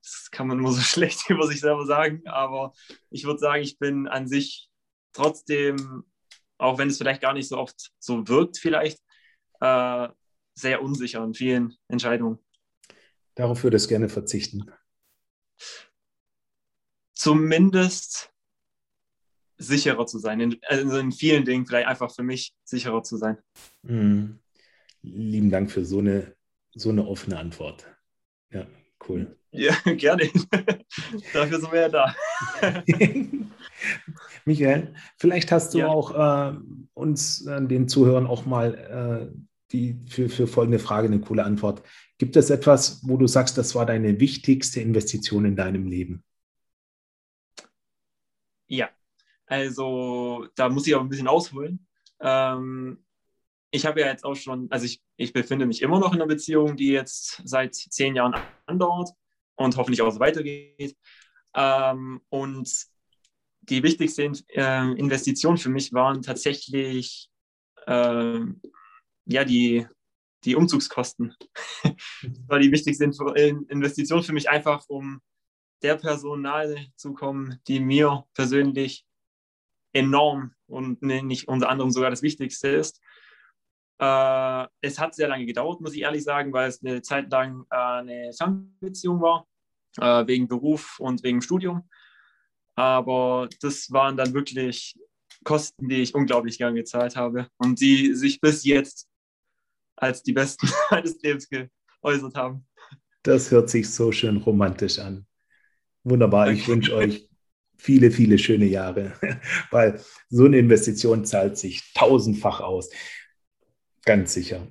Das 0.03 0.31
kann 0.31 0.47
man 0.47 0.59
nur 0.59 0.73
so 0.73 0.81
schlecht 0.83 1.29
über 1.31 1.47
sich 1.47 1.61
selber 1.61 1.87
sagen. 1.87 2.27
Aber 2.27 2.73
ich 3.11 3.25
würde 3.25 3.41
sagen, 3.41 3.63
ich 3.63 3.79
bin 3.79 4.07
an 4.09 4.29
sich 4.29 4.69
trotzdem, 5.13 6.05
auch 6.59 6.79
wenn 6.79 6.89
es 6.89 6.99
vielleicht 6.99 7.23
gar 7.23 7.35
nicht 7.35 7.49
so 7.49 7.59
oft 7.59 7.91
so 7.99 8.27
wirkt, 8.29 8.59
vielleicht 8.59 8.99
äh, 9.61 10.09
sehr 10.55 10.83
unsicher 10.83 11.23
in 11.25 11.35
vielen 11.35 11.77
Entscheidungen. 11.89 12.39
Darauf 13.35 13.63
würde 13.63 13.77
ich 13.77 13.89
gerne 13.89 14.09
verzichten 14.09 14.73
zumindest 17.19 18.33
sicherer 19.57 20.07
zu 20.07 20.19
sein. 20.19 20.41
In, 20.41 20.61
also 20.69 20.99
in 20.99 21.13
vielen 21.13 21.45
Dingen 21.45 21.67
vielleicht 21.67 21.89
einfach 21.89 22.15
für 22.15 22.23
mich 22.23 22.55
sicherer 22.65 23.03
zu 23.03 23.17
sein. 23.17 23.39
Mhm. 23.83 24.39
Lieben 25.03 25.51
Dank 25.51 25.71
für 25.71 25.85
so 25.85 25.99
eine, 25.99 26.37
so 26.75 26.91
eine 26.91 27.07
offene 27.07 27.39
Antwort. 27.39 27.87
Ja, 28.51 28.67
cool. 29.09 29.38
Ja, 29.51 29.75
gerne. 29.97 30.31
Dafür 31.33 31.61
sind 31.61 31.73
wir 31.73 31.81
ja 31.81 31.89
da. 31.89 32.15
Michael, 34.45 34.95
vielleicht 35.19 35.53
hast 35.53 35.75
du 35.75 35.79
ja. 35.79 35.89
auch 35.89 36.53
äh, 36.53 36.57
uns, 36.95 37.47
äh, 37.47 37.63
den 37.63 37.89
Zuhörern, 37.89 38.27
auch 38.27 38.47
mal 38.47 39.31
äh, 39.33 39.39
die 39.73 40.01
für, 40.09 40.29
für 40.29 40.47
folgende 40.47 40.79
Frage 40.79 41.09
eine 41.09 41.21
coole 41.21 41.45
Antwort. 41.45 41.83
Gibt 42.19 42.37
es 42.37 42.51
etwas, 42.51 43.01
wo 43.07 43.17
du 43.17 43.27
sagst, 43.27 43.59
das 43.59 43.75
war 43.75 43.87
deine 43.87 44.19
wichtigste 44.21 44.81
Investition 44.81 45.45
in 45.45 45.57
deinem 45.57 45.87
Leben? 45.87 46.25
Ja, 48.67 48.91
also 49.47 50.47
da 50.55 50.69
muss 50.69 50.87
ich 50.87 50.95
auch 50.95 51.01
ein 51.01 51.09
bisschen 51.09 51.29
ausholen. 51.29 51.87
Ähm, 52.21 53.05
ich 53.71 53.87
habe 53.87 54.01
ja 54.01 54.07
jetzt 54.07 54.25
auch 54.25 54.35
schon, 54.35 54.71
also 54.71 54.87
ich, 54.87 55.03
ich 55.17 55.33
befinde 55.33 55.67
mich 55.67 55.83
immer 55.83 56.01
noch 56.01 56.13
in 56.13 56.21
einer 56.21 56.27
Beziehung, 56.27 56.77
die 56.77 56.89
jetzt 56.89 57.43
seit 57.45 57.75
zehn 57.75 58.17
Jahren 58.17 58.35
andauert 58.67 59.11
und 59.59 59.77
hoffentlich 59.77 60.03
auch 60.03 60.11
so 60.11 60.21
weitergeht. 60.21 60.97
Ähm, 61.55 62.21
und 62.29 62.87
die 63.63 63.83
wichtigste 63.83 64.33
äh, 64.55 64.93
Investition 64.93 65.59
für 65.59 65.69
mich 65.69 65.93
waren 65.93 66.23
tatsächlich 66.23 67.29
äh, 67.87 68.41
ja, 69.27 69.45
die, 69.45 69.87
die 70.45 70.57
Umzugskosten. 70.57 71.35
das 71.83 72.49
war 72.49 72.59
die 72.59 72.73
wichtigste 72.73 73.05
Investition 73.05 74.23
für 74.23 74.33
mich 74.33 74.49
einfach, 74.49 74.85
um 74.89 75.21
der 75.83 75.97
Person 75.97 76.43
nahe 76.43 76.87
zu 76.97 77.13
kommen, 77.13 77.61
die 77.69 77.81
mir 77.81 78.25
persönlich 78.35 79.05
enorm 79.93 80.55
und 80.67 81.03
nicht 81.03 81.49
unter 81.49 81.69
anderem 81.69 81.91
sogar 81.91 82.11
das 82.11 82.23
Wichtigste 82.23 82.69
ist. 82.69 83.01
Äh, 83.99 84.67
es 84.81 84.99
hat 84.99 85.15
sehr 85.15 85.29
lange 85.29 85.47
gedauert, 85.47 85.81
muss 85.81 85.95
ich 85.95 86.03
ehrlich 86.03 86.25
sagen, 86.25 86.53
weil 86.53 86.69
es 86.69 86.85
eine 86.85 87.03
Zeit 87.03 87.31
lang 87.31 87.65
äh, 87.71 87.77
eine 87.77 88.33
Fernbeziehung 88.33 89.21
war, 89.21 89.47
äh, 90.01 90.27
wegen 90.27 90.49
Beruf 90.49 91.01
und 91.01 91.23
wegen 91.23 91.43
Studium. 91.43 91.89
Aber 92.75 93.49
das 93.61 93.91
waren 93.91 94.17
dann 94.17 94.35
wirklich 94.35 94.97
Kosten, 95.45 95.89
die 95.89 96.03
ich 96.03 96.15
unglaublich 96.15 96.59
gern 96.59 96.75
gezahlt 96.75 97.17
habe 97.17 97.49
und 97.59 97.81
die 97.81 98.15
sich 98.15 98.41
bis 98.41 98.65
jetzt 98.65 99.09
als 99.97 100.23
die 100.23 100.33
besten 100.33 100.69
meines 100.91 101.21
Lebens 101.23 101.49
geäußert 101.49 102.35
haben. 102.37 102.67
Das 103.23 103.51
hört 103.51 103.69
sich 103.69 103.91
so 103.91 104.13
schön 104.13 104.37
romantisch 104.37 105.01
an. 105.01 105.27
Wunderbar. 106.05 106.51
Ich 106.53 106.69
wünsche 106.69 106.95
euch 106.95 107.29
viele, 107.77 108.11
viele 108.11 108.39
schöne 108.39 108.67
Jahre, 108.67 109.13
weil 109.71 110.01
so 110.29 110.45
eine 110.45 110.59
Investition 110.59 111.25
zahlt 111.25 111.59
sich 111.59 111.93
tausendfach 111.95 112.61
aus. 112.61 112.91
Ganz 114.09 114.33
sicher. 114.33 114.67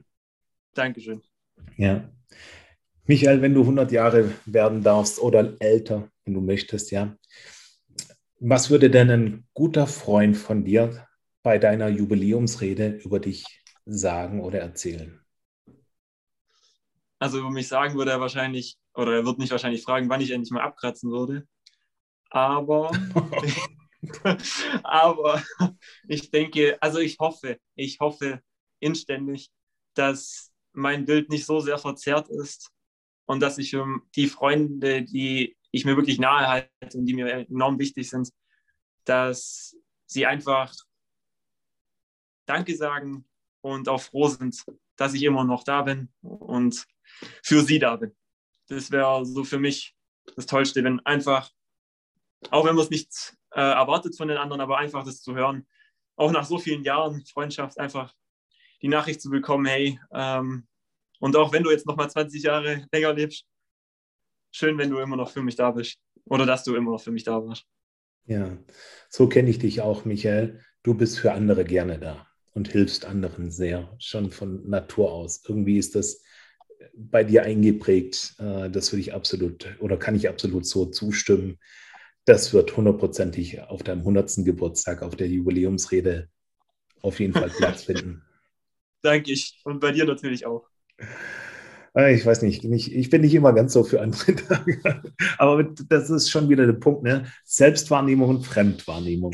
Dankeschön. 0.73 1.21
Ja. 1.75 2.09
Michael, 3.05 3.43
wenn 3.43 3.53
du 3.53 3.61
100 3.61 3.91
Jahre 3.91 4.33
werden 4.47 4.81
darfst 4.81 5.19
oder 5.19 5.53
älter, 5.59 6.09
wenn 6.25 6.33
du 6.33 6.41
möchtest, 6.41 6.89
ja, 6.89 7.15
was 8.39 8.71
würde 8.71 8.89
denn 8.89 9.11
ein 9.11 9.47
guter 9.53 9.85
Freund 9.85 10.35
von 10.35 10.65
dir 10.65 11.05
bei 11.43 11.59
deiner 11.59 11.87
Jubiläumsrede 11.87 12.99
über 13.05 13.19
dich 13.19 13.45
sagen 13.85 14.41
oder 14.41 14.57
erzählen? 14.57 15.21
Also 17.19 17.37
über 17.37 17.51
mich 17.51 17.67
sagen 17.67 17.93
würde 17.93 18.09
er 18.09 18.19
wahrscheinlich, 18.19 18.79
oder 18.95 19.17
er 19.17 19.25
wird 19.27 19.37
mich 19.37 19.51
wahrscheinlich 19.51 19.83
fragen, 19.83 20.09
wann 20.09 20.21
ich 20.21 20.31
endlich 20.31 20.49
mal 20.49 20.63
abkratzen 20.63 21.11
würde. 21.11 21.47
Aber, 22.31 22.89
aber 24.83 25.43
ich 26.07 26.31
denke, 26.31 26.75
also 26.81 26.97
ich 26.97 27.19
hoffe, 27.19 27.59
ich 27.75 27.99
hoffe 27.99 28.41
inständig, 28.79 29.49
dass 29.93 30.51
mein 30.73 31.05
Bild 31.05 31.29
nicht 31.29 31.45
so 31.45 31.59
sehr 31.59 31.77
verzerrt 31.77 32.29
ist 32.29 32.71
und 33.25 33.41
dass 33.41 33.57
ich 33.57 33.71
für 33.71 34.01
die 34.15 34.27
Freunde, 34.27 35.03
die 35.03 35.57
ich 35.71 35.85
mir 35.85 35.95
wirklich 35.97 36.19
nahe 36.19 36.47
halte 36.47 36.97
und 36.97 37.05
die 37.05 37.13
mir 37.13 37.27
enorm 37.49 37.79
wichtig 37.79 38.09
sind, 38.09 38.29
dass 39.05 39.75
sie 40.05 40.25
einfach 40.25 40.73
Danke 42.45 42.75
sagen 42.75 43.27
und 43.61 43.89
auch 43.89 44.01
froh 44.01 44.27
sind, 44.27 44.63
dass 44.95 45.13
ich 45.13 45.23
immer 45.23 45.43
noch 45.43 45.63
da 45.63 45.81
bin 45.81 46.09
und 46.21 46.85
für 47.43 47.61
sie 47.61 47.79
da 47.79 47.97
bin. 47.97 48.15
Das 48.67 48.91
wäre 48.91 49.25
so 49.25 49.43
für 49.43 49.59
mich 49.59 49.95
das 50.35 50.45
Tollste, 50.45 50.83
wenn 50.83 50.99
einfach, 51.01 51.51
auch 52.49 52.65
wenn 52.65 52.75
man 52.75 52.83
es 52.83 52.89
nicht 52.89 53.35
äh, 53.51 53.61
erwartet 53.61 54.15
von 54.15 54.27
den 54.27 54.37
anderen, 54.37 54.61
aber 54.61 54.77
einfach 54.77 55.03
das 55.03 55.21
zu 55.21 55.35
hören, 55.35 55.67
auch 56.15 56.31
nach 56.31 56.45
so 56.45 56.57
vielen 56.57 56.83
Jahren 56.83 57.25
Freundschaft, 57.25 57.79
einfach 57.79 58.13
die 58.81 58.87
Nachricht 58.87 59.21
zu 59.21 59.29
bekommen, 59.29 59.65
hey, 59.65 59.99
ähm, 60.11 60.67
und 61.19 61.35
auch 61.35 61.51
wenn 61.51 61.63
du 61.63 61.71
jetzt 61.71 61.87
noch 61.87 61.95
mal 61.95 62.09
20 62.09 62.43
Jahre 62.43 62.85
länger 62.91 63.13
lebst, 63.13 63.45
schön, 64.51 64.77
wenn 64.77 64.89
du 64.89 64.99
immer 64.99 65.15
noch 65.15 65.31
für 65.31 65.41
mich 65.41 65.55
da 65.55 65.71
bist 65.71 65.97
oder 66.25 66.45
dass 66.45 66.63
du 66.63 66.75
immer 66.75 66.91
noch 66.91 67.01
für 67.01 67.11
mich 67.11 67.23
da 67.23 67.43
warst. 67.43 67.65
Ja, 68.25 68.57
so 69.09 69.27
kenne 69.27 69.49
ich 69.49 69.59
dich 69.59 69.81
auch, 69.81 70.05
Michael. 70.05 70.61
Du 70.83 70.93
bist 70.93 71.19
für 71.19 71.31
andere 71.31 71.63
gerne 71.65 71.97
da 71.97 72.27
und 72.53 72.67
hilfst 72.67 73.05
anderen 73.05 73.51
sehr, 73.51 73.95
schon 73.99 74.31
von 74.31 74.67
Natur 74.69 75.11
aus. 75.11 75.43
Irgendwie 75.47 75.77
ist 75.77 75.95
das 75.95 76.21
bei 76.95 77.23
dir 77.23 77.43
eingeprägt. 77.43 78.35
Äh, 78.39 78.69
das 78.69 78.91
würde 78.91 79.01
ich 79.01 79.13
absolut 79.13 79.77
oder 79.79 79.97
kann 79.97 80.15
ich 80.15 80.29
absolut 80.29 80.65
so 80.65 80.85
zustimmen. 80.85 81.57
Das 82.25 82.53
wird 82.53 82.75
hundertprozentig 82.75 83.61
auf 83.61 83.83
deinem 83.83 83.99
100. 83.99 84.43
Geburtstag, 84.43 85.01
auf 85.01 85.15
der 85.15 85.27
Jubiläumsrede 85.27 86.29
auf 87.01 87.19
jeden 87.19 87.33
Fall 87.33 87.49
Platz 87.57 87.83
finden. 87.83 88.26
Danke 89.07 89.31
ich. 89.31 89.57
Und 89.63 89.79
bei 89.79 89.93
dir 89.93 90.03
natürlich 90.03 90.45
auch. 90.45 90.67
Äh, 91.95 92.13
ich 92.13 92.25
weiß 92.25 92.41
nicht, 92.41 92.65
ich 92.65 93.09
bin 93.09 93.21
nicht 93.21 93.33
immer 93.33 93.53
ganz 93.53 93.71
so 93.71 93.85
für 93.85 94.01
andere 94.01 94.35
Tage. 94.35 94.81
Aber 95.37 95.63
das 95.63 96.09
ist 96.09 96.29
schon 96.29 96.49
wieder 96.49 96.65
der 96.65 96.73
Punkt, 96.73 97.03
ne? 97.03 97.31
Selbstwahrnehmung 97.45 98.29
und 98.29 98.45
Fremdwahrnehmung. 98.45 99.33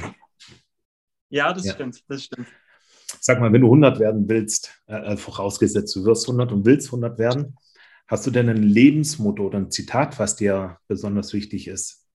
Ja, 1.30 1.52
das 1.52 1.66
ja. 1.66 1.74
stimmt, 1.74 2.04
das 2.08 2.26
stimmt. 2.26 2.48
Sag 3.20 3.40
mal, 3.40 3.52
wenn 3.52 3.62
du 3.62 3.68
100 3.68 4.00
werden 4.00 4.30
willst, 4.30 4.80
äh, 4.86 5.18
vorausgesetzt 5.18 5.96
du 5.96 6.06
wirst 6.06 6.28
100 6.28 6.52
und 6.52 6.68
willst 6.68 6.90
100 6.90 7.18
werden, 7.18 7.58
hast 8.08 8.28
du 8.28 8.30
denn 8.32 8.50
ein 8.50 8.62
Lebensmotto 8.62 9.48
oder 9.48 9.58
ein 9.58 9.72
Zitat, 9.72 10.20
was 10.20 10.36
dir 10.36 10.78
besonders 10.88 11.34
wichtig 11.34 11.68
ist? 11.68 12.06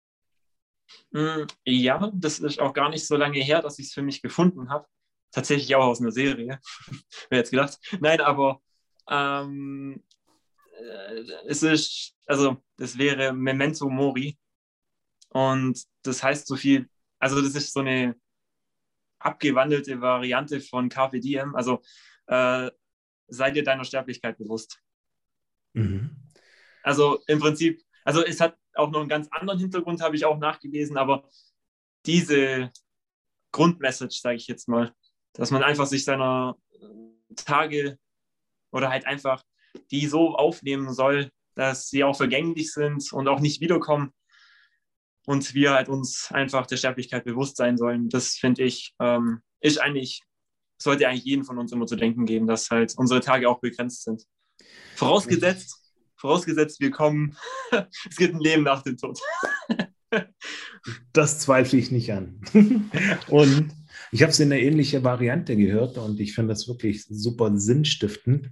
Mm, 1.11 1.43
ja, 1.65 2.13
das 2.15 2.39
ist 2.39 2.61
auch 2.61 2.73
gar 2.73 2.89
nicht 2.89 3.05
so 3.05 3.17
lange 3.17 3.41
her, 3.41 3.63
dass 3.63 3.81
ich 3.81 3.87
es 3.87 3.95
für 3.95 4.03
mich 4.03 4.23
gefunden 4.23 4.71
habe. 4.71 4.87
Tatsächlich 5.31 5.75
auch 5.75 5.87
aus 5.87 6.01
einer 6.01 6.13
Serie. 6.13 6.59
Wer 7.31 7.39
jetzt 7.39 7.51
gedacht? 7.51 7.79
Nein, 8.01 8.21
aber 8.21 8.61
ähm, 9.09 10.03
äh, 10.79 11.21
es 11.47 11.63
ist, 11.63 12.15
also 12.27 12.63
das 12.77 12.97
wäre 12.99 13.33
Memento 13.33 13.89
Mori. 13.89 14.39
Und 15.31 15.83
das 16.03 16.23
heißt 16.23 16.47
so 16.47 16.57
viel, 16.57 16.89
also 17.19 17.43
das 17.43 17.55
ist 17.55 17.73
so 17.73 17.81
eine 17.81 18.15
abgewandelte 19.19 20.01
Variante 20.01 20.61
von 20.61 20.89
Carpe 20.89 21.21
Diem. 21.21 21.55
Also 21.55 21.83
äh, 22.27 22.71
sei 23.27 23.51
dir 23.51 23.65
deiner 23.65 23.85
Sterblichkeit 23.85 24.39
bewusst. 24.39 24.81
Mhm. 25.75 26.17
Also 26.83 27.23
im 27.27 27.39
Prinzip, 27.39 27.83
also 28.05 28.25
es 28.25 28.41
hat 28.41 28.57
auch 28.75 28.91
noch 28.91 29.01
einen 29.01 29.09
ganz 29.09 29.29
anderen 29.31 29.59
Hintergrund, 29.59 30.01
habe 30.01 30.17
ich 30.17 30.25
auch 30.25 30.39
nachgelesen, 30.39 30.97
aber 30.97 31.29
diese 32.07 32.71
Grundmessage, 33.53 34.21
sage 34.21 34.37
ich 34.37 34.47
jetzt 34.47 34.69
mal, 34.69 34.95
dass 35.35 35.51
man 35.51 35.63
einfach 35.63 35.87
sich 35.87 36.05
seiner 36.05 36.57
Tage 37.37 37.99
oder 38.73 38.91
halt 38.91 39.07
einfach 39.07 39.43
die 39.91 40.07
so 40.07 40.35
aufnehmen 40.35 40.93
soll, 40.93 41.31
dass 41.55 41.89
sie 41.89 42.05
auch 42.05 42.17
vergänglich 42.17 42.73
sind 42.73 43.13
und 43.13 43.29
auch 43.29 43.41
nicht 43.41 43.61
wiederkommen 43.61 44.13
und 45.27 45.55
wir 45.55 45.73
halt 45.73 45.89
uns 45.89 46.31
einfach 46.33 46.67
der 46.67 46.77
Sterblichkeit 46.77 47.25
bewusst 47.25 47.57
sein 47.57 47.77
sollen. 47.77 48.09
Das 48.09 48.37
finde 48.37 48.63
ich, 48.63 48.95
ähm, 48.99 49.43
ist 49.61 49.79
eigentlich, 49.79 50.23
sollte 50.81 51.07
eigentlich 51.07 51.25
jeden 51.25 51.45
von 51.45 51.59
uns 51.59 51.73
immer 51.73 51.87
zu 51.87 51.97
denken 51.97 52.25
geben, 52.25 52.47
dass 52.47 52.71
halt 52.71 52.95
unsere 52.97 53.21
Tage 53.21 53.49
auch 53.49 53.61
begrenzt 53.61 54.05
sind. 54.05 54.25
Vorausgesetzt, 54.95 55.93
vorausgesetzt, 56.17 56.81
wir 56.81 56.91
kommen, 56.91 57.37
es 58.09 58.17
gibt 58.17 58.35
ein 58.35 58.41
Leben 58.41 58.63
nach 58.63 58.83
dem 58.83 58.97
Tod. 58.97 59.21
das 61.13 61.41
zweifle 61.41 61.79
ich 61.79 61.91
nicht 61.91 62.13
an. 62.13 62.41
und 63.29 63.71
ich 64.13 64.23
habe 64.23 64.31
es 64.31 64.41
in 64.41 64.53
einer 64.53 64.61
ähnlichen 64.61 65.05
Variante 65.05 65.57
gehört 65.57 65.99
und 65.99 66.21
ich 66.21 66.35
finde 66.35 66.51
das 66.51 66.69
wirklich 66.69 67.05
super 67.05 67.57
sinnstiftend. 67.57 68.51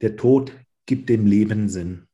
Der 0.00 0.16
Tod 0.16 0.52
gibt 0.86 1.08
dem 1.08 1.26
Leben 1.26 1.68
Sinn. 1.68 2.06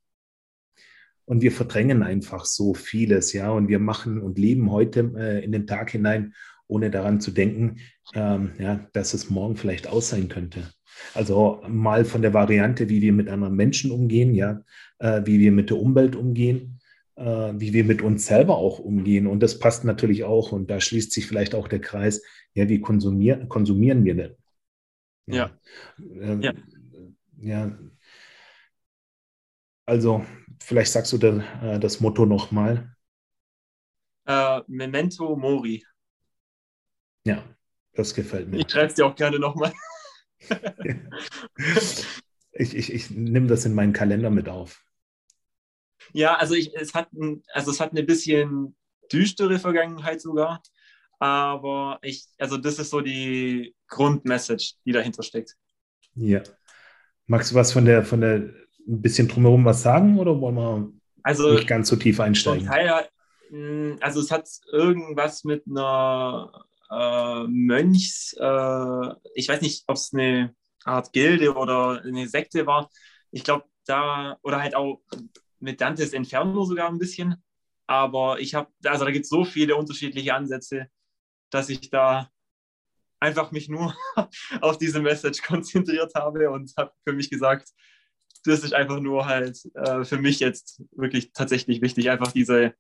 Und 1.24 1.42
wir 1.42 1.50
verdrängen 1.50 2.02
einfach 2.02 2.44
so 2.44 2.74
vieles, 2.74 3.32
ja. 3.32 3.50
Und 3.50 3.68
wir 3.68 3.78
machen 3.78 4.20
und 4.20 4.38
leben 4.38 4.70
heute 4.70 5.12
äh, 5.16 5.44
in 5.44 5.52
den 5.52 5.66
Tag 5.66 5.90
hinein, 5.90 6.34
ohne 6.68 6.90
daran 6.90 7.20
zu 7.20 7.30
denken, 7.30 7.78
ähm, 8.14 8.52
ja, 8.58 8.86
dass 8.92 9.14
es 9.14 9.30
morgen 9.30 9.56
vielleicht 9.56 9.88
aus 9.88 10.10
sein 10.10 10.28
könnte. 10.28 10.70
Also 11.14 11.62
mal 11.68 12.04
von 12.04 12.22
der 12.22 12.32
Variante, 12.32 12.88
wie 12.88 13.02
wir 13.02 13.12
mit 13.12 13.28
anderen 13.28 13.54
Menschen 13.54 13.90
umgehen, 13.90 14.34
ja, 14.34 14.62
äh, 14.98 15.22
wie 15.24 15.38
wir 15.38 15.52
mit 15.52 15.70
der 15.70 15.78
Umwelt 15.78 16.16
umgehen, 16.16 16.75
wie 17.18 17.72
wir 17.72 17.84
mit 17.84 18.02
uns 18.02 18.26
selber 18.26 18.58
auch 18.58 18.78
umgehen. 18.78 19.26
Und 19.26 19.40
das 19.40 19.58
passt 19.58 19.84
natürlich 19.84 20.24
auch, 20.24 20.52
und 20.52 20.70
da 20.70 20.80
schließt 20.80 21.12
sich 21.12 21.26
vielleicht 21.26 21.54
auch 21.54 21.66
der 21.66 21.80
Kreis, 21.80 22.22
ja, 22.52 22.68
wie 22.68 22.80
konsumieren, 22.80 23.48
konsumieren 23.48 24.04
wir 24.04 24.14
denn? 24.14 24.36
Ja. 25.26 25.58
Ja. 25.98 26.34
Äh, 26.34 26.40
ja. 26.40 26.52
ja. 27.38 27.78
Also, 29.86 30.24
vielleicht 30.62 30.92
sagst 30.92 31.12
du 31.12 31.18
dann, 31.18 31.40
äh, 31.62 31.78
das 31.78 32.00
Motto 32.00 32.26
nochmal. 32.26 32.92
Uh, 34.28 34.62
Memento 34.66 35.36
Mori. 35.36 35.84
Ja, 37.24 37.44
das 37.92 38.14
gefällt 38.14 38.48
mir. 38.48 38.58
Ich 38.58 38.70
schreibe 38.70 38.86
es 38.86 38.94
dir 38.94 39.06
auch 39.06 39.14
gerne 39.14 39.38
nochmal. 39.38 39.72
ich, 42.52 42.74
ich, 42.74 42.92
ich 42.92 43.10
nehme 43.10 43.46
das 43.46 43.64
in 43.64 43.74
meinen 43.74 43.92
Kalender 43.92 44.30
mit 44.30 44.48
auf. 44.48 44.84
Ja, 46.16 46.36
also, 46.36 46.54
ich, 46.54 46.74
es, 46.74 46.94
hat 46.94 47.12
ein, 47.12 47.42
also 47.52 47.70
es 47.70 47.78
hat 47.78 47.90
eine 47.90 48.02
bisschen 48.02 48.74
düstere 49.12 49.58
Vergangenheit 49.58 50.22
sogar. 50.22 50.62
Aber 51.18 51.98
ich, 52.02 52.24
also 52.38 52.56
das 52.56 52.78
ist 52.78 52.88
so 52.88 53.02
die 53.02 53.74
Grundmessage, 53.88 54.74
die 54.86 54.92
dahinter 54.92 55.22
steckt. 55.22 55.56
Ja. 56.14 56.42
Magst 57.26 57.50
du 57.50 57.54
was 57.54 57.72
von 57.72 57.84
der, 57.84 58.02
von 58.02 58.22
der, 58.22 58.36
ein 58.88 59.02
bisschen 59.02 59.28
drumherum 59.28 59.64
was 59.66 59.82
sagen 59.82 60.18
oder 60.18 60.40
wollen 60.40 60.54
wir 60.54 60.92
also, 61.22 61.52
nicht 61.52 61.66
ganz 61.66 61.88
so 61.88 61.96
tief 61.96 62.18
einsteigen? 62.18 62.70
Hm, 63.50 63.98
also 64.00 64.20
es 64.20 64.30
hat 64.30 64.48
irgendwas 64.72 65.44
mit 65.44 65.64
einer 65.68 66.64
äh, 66.90 67.46
Mönchs, 67.46 68.34
äh, 68.38 69.14
ich 69.34 69.48
weiß 69.48 69.60
nicht, 69.60 69.84
ob 69.86 69.96
es 69.96 70.14
eine 70.14 70.54
Art 70.84 71.12
Gilde 71.12 71.54
oder 71.54 72.02
eine 72.02 72.26
Sekte 72.26 72.66
war. 72.66 72.90
Ich 73.32 73.44
glaube, 73.44 73.64
da, 73.86 74.38
oder 74.42 74.62
halt 74.62 74.74
auch 74.74 75.02
mit 75.60 75.80
Dantes 75.80 76.12
Inferno 76.12 76.64
sogar 76.64 76.88
ein 76.88 76.98
bisschen. 76.98 77.42
Aber 77.86 78.40
ich 78.40 78.54
habe, 78.54 78.70
also 78.84 79.04
da 79.04 79.10
gibt 79.10 79.24
es 79.24 79.30
so 79.30 79.44
viele 79.44 79.76
unterschiedliche 79.76 80.34
Ansätze, 80.34 80.88
dass 81.50 81.68
ich 81.68 81.90
da 81.90 82.30
einfach 83.20 83.52
mich 83.52 83.68
nur 83.68 83.94
auf 84.60 84.78
diese 84.78 85.00
Message 85.00 85.42
konzentriert 85.42 86.12
habe 86.14 86.50
und 86.50 86.72
habe 86.76 86.92
für 87.04 87.12
mich 87.12 87.30
gesagt, 87.30 87.68
das 88.44 88.62
ist 88.62 88.74
einfach 88.74 89.00
nur 89.00 89.26
halt 89.26 89.58
äh, 89.74 90.04
für 90.04 90.18
mich 90.18 90.40
jetzt 90.40 90.82
wirklich 90.92 91.32
tatsächlich 91.32 91.82
wichtig, 91.82 92.10
einfach 92.10 92.32
diese 92.32 92.74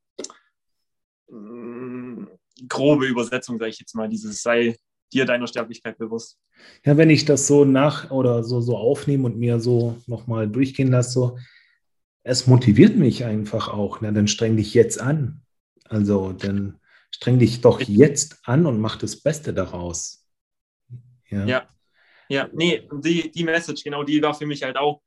äh, 1.28 2.26
grobe 2.68 3.06
Übersetzung, 3.06 3.58
sage 3.58 3.70
ich 3.70 3.80
jetzt 3.80 3.94
mal, 3.94 4.08
dieses 4.08 4.42
sei 4.42 4.76
dir 5.12 5.24
deiner 5.24 5.46
Sterblichkeit 5.46 5.98
bewusst. 5.98 6.38
Ja, 6.84 6.96
wenn 6.96 7.10
ich 7.10 7.24
das 7.24 7.46
so 7.46 7.64
nach 7.64 8.10
oder 8.10 8.42
so, 8.44 8.60
so 8.60 8.76
aufnehme 8.76 9.24
und 9.24 9.36
mir 9.38 9.60
so 9.60 9.96
nochmal 10.06 10.48
durchgehen 10.48 10.90
lasse, 10.90 11.10
so, 11.10 11.38
es 12.26 12.48
motiviert 12.48 12.96
mich 12.96 13.24
einfach 13.24 13.68
auch. 13.68 14.00
Ne? 14.00 14.12
Dann 14.12 14.26
streng 14.26 14.56
dich 14.56 14.74
jetzt 14.74 15.00
an. 15.00 15.42
Also, 15.84 16.32
dann 16.32 16.80
streng 17.12 17.38
dich 17.38 17.60
doch 17.60 17.80
jetzt 17.80 18.40
an 18.42 18.66
und 18.66 18.80
mach 18.80 18.96
das 18.96 19.22
Beste 19.22 19.54
daraus. 19.54 20.26
Ja, 21.28 21.46
ja, 21.46 21.68
ja 22.28 22.48
nee, 22.52 22.88
die, 22.92 23.30
die 23.30 23.44
Message, 23.44 23.84
genau, 23.84 24.02
die 24.02 24.20
war 24.20 24.34
für 24.34 24.46
mich 24.46 24.64
halt 24.64 24.76
auch 24.76 25.02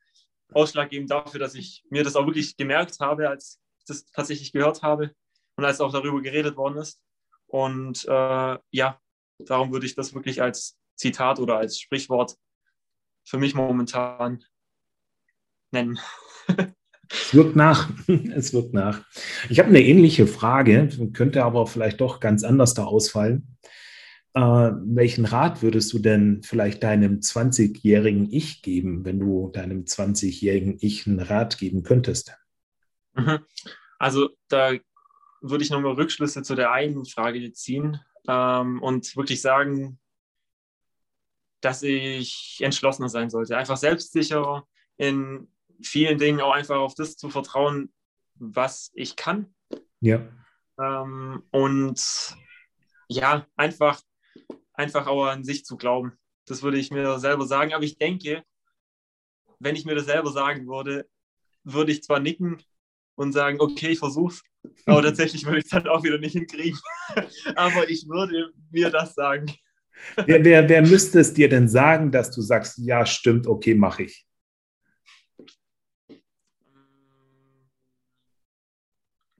ausschlaggebend 0.53 1.11
dafür, 1.11 1.41
dass 1.41 1.55
ich 1.55 1.83
mir 1.89 2.03
das 2.03 2.15
auch 2.15 2.25
wirklich 2.25 2.55
gemerkt 2.55 3.01
habe, 3.01 3.27
als 3.27 3.59
ich 3.79 3.85
das 3.85 4.05
tatsächlich 4.05 4.53
gehört 4.53 4.81
habe 4.81 5.11
und 5.57 5.65
als 5.65 5.81
auch 5.81 5.91
darüber 5.91 6.21
geredet 6.21 6.55
worden 6.55 6.77
ist. 6.77 7.01
Und 7.47 8.05
äh, 8.05 8.57
ja, 8.71 9.01
darum 9.39 9.73
würde 9.73 9.85
ich 9.85 9.95
das 9.95 10.13
wirklich 10.13 10.41
als 10.41 10.77
Zitat 10.95 11.39
oder 11.39 11.57
als 11.57 11.81
Sprichwort 11.81 12.37
für 13.25 13.37
mich 13.37 13.55
momentan 13.55 14.45
nennen. 15.71 15.99
Es 17.09 17.33
wirkt 17.33 17.55
nach. 17.55 17.89
Es 18.07 18.53
wirkt 18.53 18.73
nach. 18.73 19.01
Ich 19.49 19.59
habe 19.59 19.69
eine 19.69 19.81
ähnliche 19.81 20.27
Frage, 20.27 20.89
könnte 21.13 21.43
aber 21.43 21.67
vielleicht 21.67 22.01
doch 22.01 22.19
ganz 22.19 22.43
anders 22.43 22.73
da 22.73 22.85
ausfallen. 22.85 23.57
Äh, 24.33 24.41
welchen 24.41 25.25
Rat 25.25 25.63
würdest 25.63 25.91
du 25.91 25.99
denn 25.99 26.41
vielleicht 26.43 26.83
deinem 26.83 27.19
20-jährigen 27.19 28.31
Ich 28.31 28.61
geben, 28.61 29.03
wenn 29.05 29.19
du 29.19 29.49
deinem 29.49 29.85
20-jährigen 29.85 30.77
Ich 30.81 31.07
einen 31.07 31.19
Rat 31.19 31.57
geben 31.57 31.83
könntest? 31.83 32.35
Mhm. 33.13 33.39
Also 33.97 34.29
da 34.47 34.73
würde 35.41 35.63
ich 35.63 35.71
nochmal 35.71 35.93
Rückschlüsse 35.93 36.43
zu 36.43 36.55
der 36.55 36.71
einen 36.71 37.05
Frage 37.05 37.51
ziehen 37.53 37.99
ähm, 38.27 38.81
und 38.81 39.15
wirklich 39.17 39.41
sagen, 39.41 39.99
dass 41.61 41.83
ich 41.83 42.59
entschlossener 42.61 43.09
sein 43.09 43.29
sollte. 43.29 43.57
Einfach 43.57 43.77
selbstsicherer 43.77 44.67
in 44.97 45.47
vielen 45.81 46.17
Dingen 46.17 46.41
auch 46.41 46.53
einfach 46.53 46.77
auf 46.77 46.95
das 46.95 47.17
zu 47.17 47.29
vertrauen, 47.29 47.91
was 48.35 48.91
ich 48.93 49.15
kann. 49.15 49.53
Ja. 50.01 50.27
Ähm, 50.79 51.43
und 51.51 52.35
ja, 53.07 53.45
einfach, 53.55 54.01
einfach 54.73 55.07
auch 55.07 55.25
an 55.25 55.43
sich 55.43 55.65
zu 55.65 55.77
glauben. 55.77 56.13
Das 56.45 56.63
würde 56.63 56.77
ich 56.77 56.91
mir 56.91 57.19
selber 57.19 57.45
sagen. 57.45 57.73
Aber 57.73 57.83
ich 57.83 57.97
denke, 57.97 58.43
wenn 59.59 59.75
ich 59.75 59.85
mir 59.85 59.95
das 59.95 60.05
selber 60.05 60.31
sagen 60.31 60.67
würde, 60.67 61.07
würde 61.63 61.91
ich 61.91 62.03
zwar 62.03 62.19
nicken 62.19 62.63
und 63.15 63.33
sagen, 63.33 63.59
okay, 63.59 63.89
ich 63.89 63.99
versuch's, 63.99 64.41
aber 64.85 65.03
tatsächlich 65.03 65.45
würde 65.45 65.59
ich 65.59 65.65
es 65.65 65.71
dann 65.71 65.87
auch 65.87 66.03
wieder 66.03 66.17
nicht 66.17 66.33
hinkriegen. 66.33 66.79
aber 67.55 67.89
ich 67.89 68.07
würde 68.07 68.51
mir 68.71 68.89
das 68.89 69.13
sagen. 69.13 69.51
Wer, 70.25 70.43
wer, 70.45 70.69
wer 70.69 70.81
müsste 70.81 71.19
es 71.19 71.33
dir 71.33 71.49
denn 71.49 71.67
sagen, 71.67 72.11
dass 72.11 72.31
du 72.31 72.41
sagst, 72.41 72.77
ja, 72.77 73.05
stimmt, 73.05 73.47
okay, 73.47 73.75
mache 73.75 74.03
ich? 74.03 74.25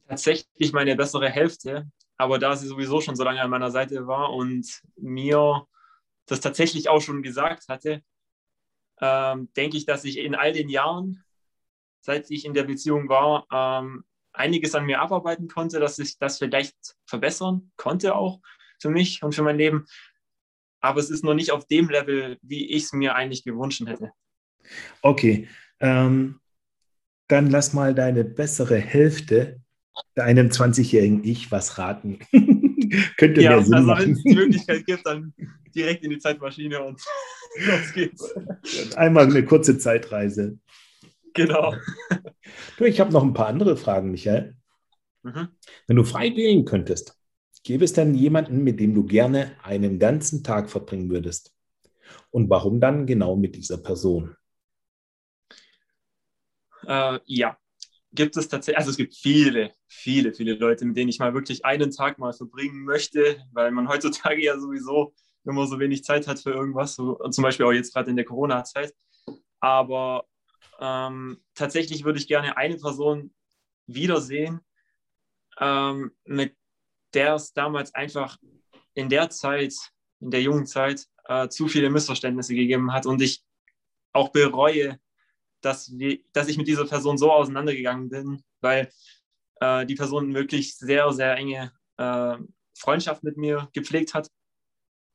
Tatsächlich 0.09 0.73
meine 0.73 0.95
bessere 0.95 1.29
Hälfte. 1.29 1.89
Aber 2.17 2.39
da 2.39 2.55
sie 2.55 2.67
sowieso 2.67 2.99
schon 2.99 3.15
so 3.15 3.23
lange 3.23 3.41
an 3.41 3.49
meiner 3.49 3.71
Seite 3.71 4.07
war 4.07 4.33
und 4.33 4.81
mir 4.97 5.65
das 6.25 6.41
tatsächlich 6.41 6.89
auch 6.89 7.01
schon 7.01 7.23
gesagt 7.23 7.69
hatte, 7.69 8.01
ähm, 8.99 9.49
denke 9.55 9.77
ich, 9.77 9.85
dass 9.85 10.03
ich 10.03 10.17
in 10.17 10.35
all 10.35 10.51
den 10.51 10.67
Jahren, 10.67 11.23
seit 12.01 12.29
ich 12.29 12.43
in 12.43 12.53
der 12.53 12.63
Beziehung 12.63 13.07
war, 13.07 13.47
ähm, 13.51 14.03
einiges 14.33 14.75
an 14.75 14.85
mir 14.85 14.99
abarbeiten 14.99 15.47
konnte, 15.47 15.79
dass 15.79 15.97
ich 15.99 16.17
das 16.17 16.37
vielleicht 16.37 16.75
verbessern 17.05 17.71
konnte 17.77 18.15
auch 18.15 18.41
für 18.81 18.89
mich 18.89 19.23
und 19.23 19.33
für 19.33 19.43
mein 19.43 19.57
Leben. 19.57 19.85
Aber 20.81 20.99
es 20.99 21.09
ist 21.09 21.23
noch 21.23 21.33
nicht 21.33 21.51
auf 21.51 21.65
dem 21.67 21.89
Level, 21.89 22.37
wie 22.41 22.69
ich 22.69 22.83
es 22.83 22.93
mir 22.93 23.15
eigentlich 23.15 23.43
gewünscht 23.43 23.85
hätte. 23.85 24.11
Okay, 25.01 25.47
ähm, 25.79 26.39
dann 27.27 27.49
lass 27.49 27.73
mal 27.73 27.95
deine 27.95 28.23
bessere 28.23 28.77
Hälfte 28.77 29.58
deinem 30.15 30.47
20-jährigen 30.47 31.23
Ich 31.23 31.51
was 31.51 31.77
raten? 31.77 32.19
Könnte 33.17 33.41
ja, 33.41 33.51
mehr 33.51 33.63
Sinn 33.63 33.73
also 33.75 33.87
machen. 33.87 34.03
wenn 34.03 34.11
es 34.13 34.23
die 34.23 34.35
Möglichkeit 34.35 34.85
gibt, 34.85 35.05
dann 35.05 35.33
direkt 35.75 36.03
in 36.03 36.09
die 36.09 36.19
Zeitmaschine 36.19 36.83
und 36.83 37.01
los 37.65 37.93
geht's. 37.93 38.35
Einmal 38.95 39.25
eine 39.25 39.45
kurze 39.45 39.77
Zeitreise. 39.77 40.57
Genau. 41.33 41.75
Du, 42.77 42.85
ich 42.85 42.99
habe 42.99 43.13
noch 43.13 43.23
ein 43.23 43.33
paar 43.33 43.47
andere 43.47 43.77
Fragen, 43.77 44.11
Michael. 44.11 44.55
Mhm. 45.23 45.49
Wenn 45.87 45.95
du 45.95 46.03
frei 46.03 46.35
wählen 46.35 46.65
könntest, 46.65 47.17
gäbe 47.63 47.85
es 47.85 47.93
denn 47.93 48.15
jemanden, 48.15 48.63
mit 48.63 48.79
dem 48.79 48.95
du 48.95 49.03
gerne 49.05 49.51
einen 49.61 49.99
ganzen 49.99 50.43
Tag 50.43 50.69
verbringen 50.69 51.09
würdest? 51.09 51.53
Und 52.31 52.49
warum 52.49 52.79
dann 52.79 53.05
genau 53.05 53.35
mit 53.35 53.55
dieser 53.55 53.77
Person? 53.77 54.35
Äh, 56.87 57.19
ja, 57.25 57.57
gibt 58.11 58.37
es 58.37 58.47
tatsächlich, 58.47 58.77
also 58.77 58.91
es 58.91 58.97
gibt 58.97 59.15
viele, 59.15 59.73
viele, 59.87 60.33
viele 60.33 60.53
Leute, 60.53 60.85
mit 60.85 60.97
denen 60.97 61.09
ich 61.09 61.19
mal 61.19 61.33
wirklich 61.33 61.65
einen 61.65 61.91
Tag 61.91 62.17
mal 62.17 62.33
verbringen 62.33 62.83
möchte, 62.83 63.37
weil 63.51 63.71
man 63.71 63.87
heutzutage 63.87 64.43
ja 64.43 64.59
sowieso 64.59 65.13
immer 65.45 65.67
so 65.67 65.79
wenig 65.79 66.03
Zeit 66.03 66.27
hat 66.27 66.39
für 66.39 66.51
irgendwas, 66.51 66.95
so, 66.95 67.15
zum 67.29 67.43
Beispiel 67.43 67.65
auch 67.65 67.71
jetzt 67.71 67.93
gerade 67.93 68.09
in 68.09 68.15
der 68.15 68.25
Corona-Zeit. 68.25 68.93
Aber 69.59 70.25
ähm, 70.79 71.41
tatsächlich 71.53 72.03
würde 72.03 72.19
ich 72.19 72.27
gerne 72.27 72.57
eine 72.57 72.77
Person 72.77 73.33
wiedersehen, 73.87 74.61
ähm, 75.59 76.11
mit 76.25 76.55
der 77.13 77.35
es 77.35 77.53
damals 77.53 77.93
einfach 77.95 78.37
in 78.93 79.09
der 79.09 79.29
Zeit, 79.29 79.75
in 80.19 80.31
der 80.31 80.41
jungen 80.41 80.65
Zeit, 80.65 81.05
äh, 81.25 81.47
zu 81.49 81.67
viele 81.67 81.89
Missverständnisse 81.89 82.55
gegeben 82.55 82.93
hat 82.93 83.05
und 83.05 83.21
ich 83.21 83.43
auch 84.13 84.29
bereue, 84.29 84.99
dass, 85.61 85.97
wir, 85.97 86.19
dass 86.33 86.47
ich 86.47 86.57
mit 86.57 86.67
dieser 86.67 86.85
Person 86.85 87.17
so 87.17 87.31
auseinandergegangen 87.31 88.09
bin, 88.09 88.43
weil 88.61 88.91
äh, 89.59 89.85
die 89.85 89.95
Person 89.95 90.33
wirklich 90.33 90.77
sehr, 90.77 91.11
sehr 91.13 91.35
enge 91.35 91.71
äh, 91.97 92.37
Freundschaft 92.77 93.23
mit 93.23 93.37
mir 93.37 93.69
gepflegt 93.73 94.13
hat 94.13 94.29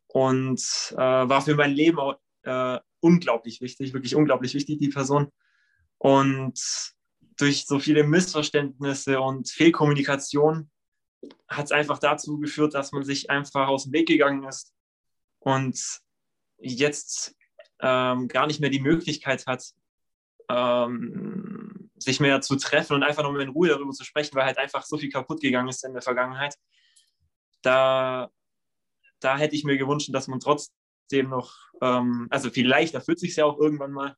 und 0.09 0.61
äh, 0.93 0.97
war 0.97 1.43
für 1.43 1.55
mein 1.55 1.73
Leben 1.73 1.99
auch, 1.99 2.19
äh, 2.43 2.79
unglaublich 3.01 3.61
wichtig, 3.61 3.93
wirklich 3.93 4.15
unglaublich 4.15 4.55
wichtig, 4.55 4.79
die 4.79 4.89
Person. 4.89 5.31
Und 5.99 6.59
durch 7.37 7.67
so 7.67 7.79
viele 7.79 8.05
Missverständnisse 8.05 9.21
und 9.21 9.51
Fehlkommunikation 9.51 10.71
hat 11.49 11.67
es 11.67 11.73
einfach 11.73 11.99
dazu 11.99 12.39
geführt, 12.39 12.75
dass 12.75 12.93
man 12.93 13.05
sich 13.05 13.31
einfach 13.31 13.69
aus 13.69 13.85
dem 13.85 13.93
Weg 13.93 14.09
gegangen 14.09 14.45
ist 14.45 14.75
und 15.39 15.79
jetzt 16.59 17.35
ähm, 17.81 18.29
gar 18.29 18.47
nicht 18.47 18.61
mehr 18.61 18.71
die 18.71 18.81
Möglichkeit 18.81 19.47
hat, 19.47 19.65
ähm, 20.49 21.91
sich 21.97 22.21
mehr 22.21 22.41
zu 22.41 22.57
treffen 22.57 22.95
und 22.95 23.03
einfach 23.03 23.23
nochmal 23.23 23.43
in 23.43 23.49
Ruhe 23.51 23.69
darüber 23.69 23.93
zu 23.93 24.05
sprechen, 24.05 24.35
weil 24.35 24.45
halt 24.45 24.59
einfach 24.59 24.85
so 24.85 24.99
viel 24.99 25.11
kaputt 25.11 25.41
gegangen 25.41 25.69
ist 25.69 25.85
in 25.85 25.93
der 25.93 26.03
Vergangenheit. 26.03 26.57
Da, 27.63 28.31
da 29.21 29.39
hätte 29.39 29.57
ich 29.57 29.65
mir 29.65 29.79
gewünscht, 29.79 30.11
dass 30.13 30.29
man 30.29 30.41
trotzdem 30.41 31.31
noch, 31.31 31.55
ähm, 31.81 32.27
also 32.31 32.51
vielleicht 32.51 32.95
erfüllt 32.95 33.21
sich 33.21 33.37
ja 33.37 33.45
auch 33.47 33.59
irgendwann 33.59 33.93
mal, 33.93 34.17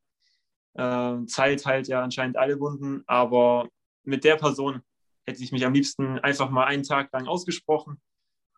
äh, 0.74 1.24
Zeit 1.26 1.64
halt 1.64 1.88
ja 1.88 2.02
anscheinend 2.02 2.36
alle 2.36 2.58
Wunden, 2.60 3.02
aber 3.06 3.68
mit 4.02 4.24
der 4.24 4.36
Person 4.36 4.82
hätte 5.26 5.42
ich 5.42 5.52
mich 5.52 5.64
am 5.64 5.72
liebsten 5.72 6.18
einfach 6.20 6.50
mal 6.50 6.64
einen 6.64 6.82
Tag 6.82 7.12
lang 7.12 7.26
ausgesprochen 7.26 8.00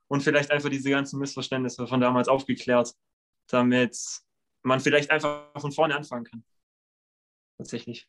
und 0.08 0.22
vielleicht 0.22 0.50
einfach 0.50 0.70
diese 0.70 0.90
ganzen 0.90 1.18
Missverständnisse 1.18 1.86
von 1.86 2.00
damals 2.00 2.28
aufgeklärt, 2.28 2.92
damit 3.48 3.96
man 4.62 4.80
vielleicht 4.80 5.10
einfach 5.10 5.50
von 5.60 5.72
vorne 5.72 5.96
anfangen 5.96 6.24
kann 6.24 6.44
tatsächlich. 7.58 8.08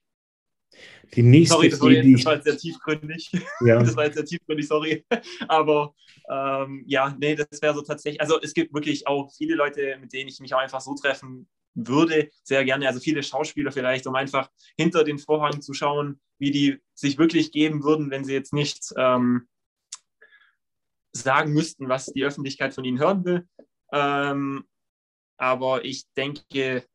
Die 1.15 1.23
nächste 1.23 1.55
sorry, 1.55 1.69
das 1.69 1.81
war, 1.81 1.89
Idee, 1.89 2.09
jetzt, 2.09 2.19
das 2.19 2.25
war 2.25 2.35
jetzt 2.35 2.43
sehr 2.45 2.57
tiefgründig. 2.57 3.31
Ja. 3.65 3.79
Das 3.79 3.95
war 3.95 4.05
jetzt 4.05 4.15
sehr 4.15 4.25
tiefgründig, 4.25 4.67
sorry. 4.67 5.05
Aber 5.47 5.93
ähm, 6.29 6.83
ja, 6.87 7.15
nee, 7.19 7.35
das 7.35 7.47
wäre 7.61 7.73
so 7.73 7.81
tatsächlich. 7.81 8.21
Also 8.21 8.39
es 8.39 8.53
gibt 8.53 8.73
wirklich 8.73 9.07
auch 9.07 9.31
viele 9.35 9.55
Leute, 9.55 9.97
mit 9.99 10.13
denen 10.13 10.29
ich 10.29 10.39
mich 10.39 10.53
auch 10.53 10.59
einfach 10.59 10.81
so 10.81 10.93
treffen 10.93 11.49
würde, 11.73 12.29
sehr 12.43 12.63
gerne. 12.65 12.87
Also 12.87 12.99
viele 12.99 13.23
Schauspieler 13.23 13.71
vielleicht, 13.71 14.05
um 14.07 14.15
einfach 14.15 14.49
hinter 14.77 15.03
den 15.03 15.17
Vorhang 15.17 15.61
zu 15.61 15.73
schauen, 15.73 16.21
wie 16.37 16.51
die 16.51 16.77
sich 16.93 17.17
wirklich 17.17 17.51
geben 17.51 17.83
würden, 17.83 18.11
wenn 18.11 18.23
sie 18.23 18.33
jetzt 18.33 18.53
nicht 18.53 18.93
ähm, 18.95 19.47
sagen 21.11 21.53
müssten, 21.53 21.89
was 21.89 22.05
die 22.07 22.23
Öffentlichkeit 22.23 22.73
von 22.73 22.85
ihnen 22.85 22.99
hören 22.99 23.25
will. 23.25 23.47
Ähm, 23.91 24.63
aber 25.37 25.85
ich 25.85 26.05
denke, 26.15 26.85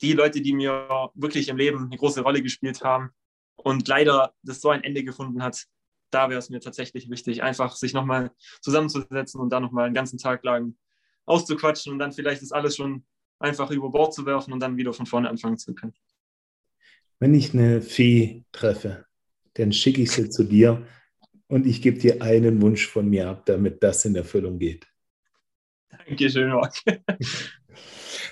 die 0.00 0.12
Leute, 0.12 0.40
die 0.40 0.52
mir 0.52 1.10
wirklich 1.14 1.48
im 1.48 1.56
Leben 1.56 1.86
eine 1.86 1.96
große 1.96 2.20
Rolle 2.20 2.42
gespielt 2.42 2.82
haben 2.82 3.10
und 3.56 3.88
leider 3.88 4.34
das 4.42 4.60
so 4.60 4.70
ein 4.70 4.84
Ende 4.84 5.04
gefunden 5.04 5.42
hat, 5.42 5.66
da 6.10 6.28
wäre 6.28 6.38
es 6.38 6.50
mir 6.50 6.60
tatsächlich 6.60 7.10
wichtig, 7.10 7.42
einfach 7.42 7.76
sich 7.76 7.92
nochmal 7.92 8.30
zusammenzusetzen 8.60 9.40
und 9.40 9.50
da 9.50 9.60
nochmal 9.60 9.86
einen 9.86 9.94
ganzen 9.94 10.18
Tag 10.18 10.44
lang 10.44 10.76
auszuquatschen 11.24 11.92
und 11.92 11.98
dann 11.98 12.12
vielleicht 12.12 12.42
das 12.42 12.52
alles 12.52 12.76
schon 12.76 13.04
einfach 13.38 13.70
über 13.70 13.90
Bord 13.90 14.14
zu 14.14 14.24
werfen 14.24 14.52
und 14.52 14.60
dann 14.60 14.76
wieder 14.76 14.92
von 14.92 15.06
vorne 15.06 15.28
anfangen 15.28 15.58
zu 15.58 15.74
können. 15.74 15.94
Wenn 17.18 17.34
ich 17.34 17.54
eine 17.54 17.80
Fee 17.80 18.44
treffe, 18.52 19.06
dann 19.54 19.72
schicke 19.72 20.02
ich 20.02 20.10
sie 20.10 20.28
zu 20.28 20.44
dir 20.44 20.86
und 21.48 21.66
ich 21.66 21.82
gebe 21.82 21.98
dir 21.98 22.22
einen 22.22 22.60
Wunsch 22.62 22.86
von 22.86 23.08
mir 23.08 23.28
ab, 23.28 23.46
damit 23.46 23.82
das 23.82 24.04
in 24.04 24.14
Erfüllung 24.14 24.58
geht. 24.58 24.86
Dankeschön, 26.06 26.50
Marc. 26.50 26.74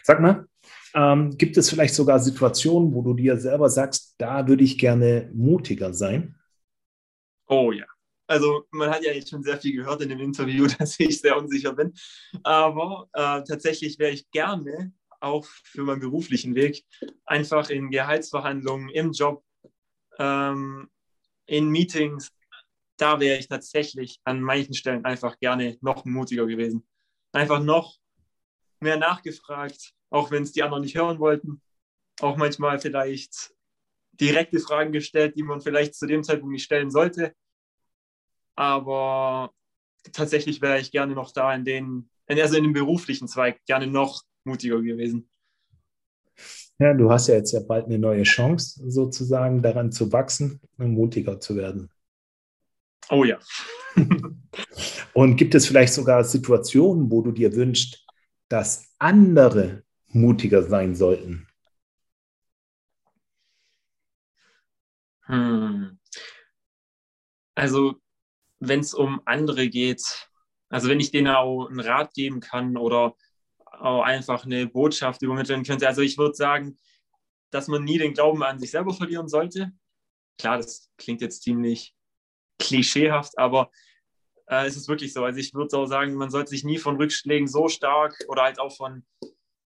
Sag 0.02 0.20
mal, 0.20 0.46
ähm, 0.94 1.36
gibt 1.36 1.56
es 1.56 1.70
vielleicht 1.70 1.94
sogar 1.94 2.18
Situationen, 2.20 2.94
wo 2.94 3.02
du 3.02 3.14
dir 3.14 3.36
selber 3.38 3.68
sagst, 3.68 4.14
da 4.18 4.46
würde 4.46 4.64
ich 4.64 4.78
gerne 4.78 5.30
mutiger 5.34 5.92
sein? 5.92 6.36
Oh 7.46 7.72
ja. 7.72 7.84
Also 8.26 8.64
man 8.70 8.90
hat 8.90 9.04
ja 9.04 9.12
jetzt 9.12 9.30
schon 9.30 9.42
sehr 9.42 9.58
viel 9.58 9.76
gehört 9.76 10.00
in 10.00 10.08
dem 10.08 10.20
Interview, 10.20 10.66
dass 10.78 10.98
ich 10.98 11.20
sehr 11.20 11.36
unsicher 11.36 11.74
bin. 11.74 11.92
Aber 12.42 13.08
äh, 13.12 13.42
tatsächlich 13.42 13.98
wäre 13.98 14.12
ich 14.12 14.30
gerne 14.30 14.92
auch 15.20 15.44
für 15.44 15.82
meinen 15.82 16.00
beruflichen 16.00 16.54
Weg 16.54 16.84
einfach 17.24 17.70
in 17.70 17.90
Gehaltsverhandlungen, 17.90 18.88
im 18.90 19.12
Job, 19.12 19.42
ähm, 20.18 20.88
in 21.46 21.68
Meetings, 21.68 22.30
da 22.96 23.18
wäre 23.20 23.38
ich 23.38 23.48
tatsächlich 23.48 24.20
an 24.24 24.40
manchen 24.40 24.74
Stellen 24.74 25.04
einfach 25.04 25.38
gerne 25.38 25.76
noch 25.80 26.04
mutiger 26.04 26.46
gewesen. 26.46 26.86
Einfach 27.32 27.60
noch 27.60 27.96
mehr 28.84 28.96
nachgefragt, 28.96 29.92
auch 30.10 30.30
wenn 30.30 30.44
es 30.44 30.52
die 30.52 30.62
anderen 30.62 30.82
nicht 30.82 30.96
hören 30.96 31.18
wollten. 31.18 31.60
Auch 32.20 32.36
manchmal 32.36 32.78
vielleicht 32.78 33.52
direkte 34.12 34.60
Fragen 34.60 34.92
gestellt, 34.92 35.34
die 35.36 35.42
man 35.42 35.60
vielleicht 35.60 35.94
zu 35.94 36.06
dem 36.06 36.22
Zeitpunkt 36.22 36.52
nicht 36.52 36.64
stellen 36.64 36.90
sollte. 36.90 37.34
Aber 38.54 39.52
tatsächlich 40.12 40.62
wäre 40.62 40.78
ich 40.78 40.92
gerne 40.92 41.14
noch 41.14 41.32
da 41.32 41.52
in 41.52 41.64
den, 41.64 42.08
also 42.28 42.56
in 42.56 42.62
dem 42.62 42.72
beruflichen 42.72 43.26
Zweig, 43.26 43.64
gerne 43.66 43.88
noch 43.88 44.22
mutiger 44.44 44.80
gewesen. 44.80 45.28
Ja, 46.78 46.92
du 46.92 47.10
hast 47.10 47.28
ja 47.28 47.34
jetzt 47.34 47.52
ja 47.52 47.60
bald 47.60 47.86
eine 47.86 47.98
neue 47.98 48.24
Chance, 48.24 48.82
sozusagen 48.88 49.62
daran 49.62 49.92
zu 49.92 50.12
wachsen 50.12 50.60
und 50.78 50.92
mutiger 50.92 51.40
zu 51.40 51.56
werden. 51.56 51.90
Oh 53.10 53.24
ja. 53.24 53.38
und 55.14 55.36
gibt 55.36 55.54
es 55.54 55.66
vielleicht 55.66 55.92
sogar 55.92 56.24
Situationen, 56.24 57.10
wo 57.10 57.22
du 57.22 57.32
dir 57.32 57.54
wünschst, 57.54 58.03
dass 58.48 58.94
andere 58.98 59.84
mutiger 60.08 60.62
sein 60.62 60.94
sollten? 60.94 61.48
Hm. 65.26 65.98
Also, 67.54 67.94
wenn 68.60 68.80
es 68.80 68.94
um 68.94 69.20
andere 69.24 69.68
geht, 69.68 70.28
also 70.68 70.88
wenn 70.88 71.00
ich 71.00 71.10
denen 71.10 71.28
auch 71.28 71.68
einen 71.68 71.80
Rat 71.80 72.14
geben 72.14 72.40
kann 72.40 72.76
oder 72.76 73.14
auch 73.80 74.02
einfach 74.02 74.44
eine 74.44 74.66
Botschaft 74.66 75.22
übermitteln 75.22 75.64
könnte. 75.64 75.86
Also 75.86 76.02
ich 76.02 76.18
würde 76.18 76.34
sagen, 76.34 76.78
dass 77.50 77.68
man 77.68 77.84
nie 77.84 77.98
den 77.98 78.14
Glauben 78.14 78.42
an 78.42 78.58
sich 78.58 78.70
selber 78.70 78.94
verlieren 78.94 79.28
sollte. 79.28 79.72
Klar, 80.38 80.58
das 80.58 80.90
klingt 80.96 81.20
jetzt 81.20 81.42
ziemlich 81.42 81.94
klischeehaft, 82.58 83.38
aber 83.38 83.70
äh, 84.46 84.66
es 84.66 84.76
ist 84.76 84.88
wirklich 84.88 85.12
so. 85.12 85.24
Also 85.24 85.38
ich 85.38 85.54
würde 85.54 85.76
auch 85.76 85.86
sagen, 85.86 86.14
man 86.14 86.30
sollte 86.30 86.50
sich 86.50 86.64
nie 86.64 86.78
von 86.78 86.96
Rückschlägen 86.96 87.48
so 87.48 87.68
stark 87.68 88.16
oder 88.28 88.42
halt 88.42 88.58
auch 88.58 88.74
von 88.74 89.04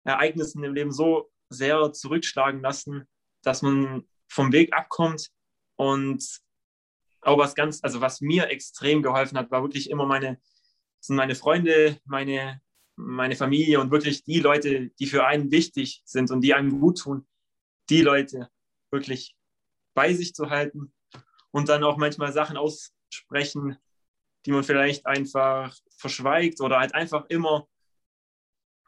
Ereignissen 0.05 0.63
im 0.65 0.75
Leben 0.75 0.93
so 0.93 1.31
sehr 1.51 1.93
zurückschlagen 1.93 2.61
lassen, 2.61 3.09
dass 3.43 3.63
man 3.63 4.07
vom 4.29 4.53
Weg 4.53 4.73
abkommt. 4.73 5.31
Und 5.77 6.25
auch 7.23 7.39
was 7.39 7.55
ganz, 7.55 7.81
also 7.83 8.01
was 8.01 8.21
mir 8.21 8.49
extrem 8.49 9.03
geholfen 9.03 9.39
hat, 9.39 9.51
war 9.51 9.63
wirklich 9.63 9.91
immer 9.91 10.07
meine, 10.07 10.41
sind 11.01 11.17
meine 11.17 11.35
Freunde, 11.35 11.99
meine, 12.05 12.61
meine 12.97 13.37
Familie 13.37 13.81
und 13.81 13.91
wirklich 13.91 14.25
die 14.25 14.41
Leute, 14.41 14.91
die 14.99 15.07
für 15.07 15.27
einen 15.27 15.51
wichtig 15.51 16.03
sind 16.05 16.31
und 16.31 16.41
die 16.41 16.55
einem 16.55 16.81
gut 16.81 16.99
tun, 16.99 17.27
die 17.91 18.03
Leute 18.03 18.51
wirklich 18.91 19.37
bei 19.95 20.13
sich 20.15 20.35
zu 20.35 20.51
halten 20.51 20.93
und 21.51 21.69
dann 21.69 21.85
auch 21.85 21.97
manchmal 21.97 22.33
Sachen 22.33 22.57
aussprechen, 22.57 23.79
die 24.49 24.53
man 24.53 24.65
vielleicht 24.65 25.05
einfach 25.05 25.77
verschweigt 25.99 26.63
oder 26.63 26.79
halt 26.81 26.95
einfach 26.95 27.27
immer 27.29 27.69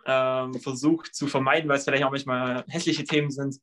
ähm, 0.06 0.54
versucht 0.54 1.14
zu 1.14 1.26
vermeiden, 1.26 1.68
weil 1.68 1.76
es 1.76 1.84
vielleicht 1.84 2.04
auch 2.04 2.10
manchmal 2.10 2.64
hässliche 2.66 3.04
Themen 3.04 3.30
sind. 3.30 3.60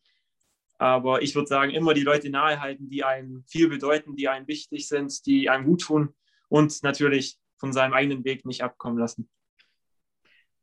Aber 0.78 1.24
ich 1.24 1.34
würde 1.34 1.48
sagen, 1.48 1.72
immer 1.72 1.96
die 1.96 2.04
Leute 2.04 2.30
nahe 2.30 2.62
halten, 2.62 2.88
die 2.88 3.04
einem 3.04 3.44
viel 3.48 3.68
bedeuten, 3.68 4.16
die 4.16 4.28
einem 4.28 4.48
wichtig 4.48 4.88
sind, 4.88 5.26
die 5.26 5.50
einem 5.50 5.66
gut 5.66 5.82
tun 5.82 6.14
und 6.50 6.84
natürlich 6.84 7.40
von 7.58 7.74
seinem 7.74 7.94
eigenen 7.94 8.24
Weg 8.24 8.46
nicht 8.46 8.64
abkommen 8.64 9.00
lassen. 9.00 9.28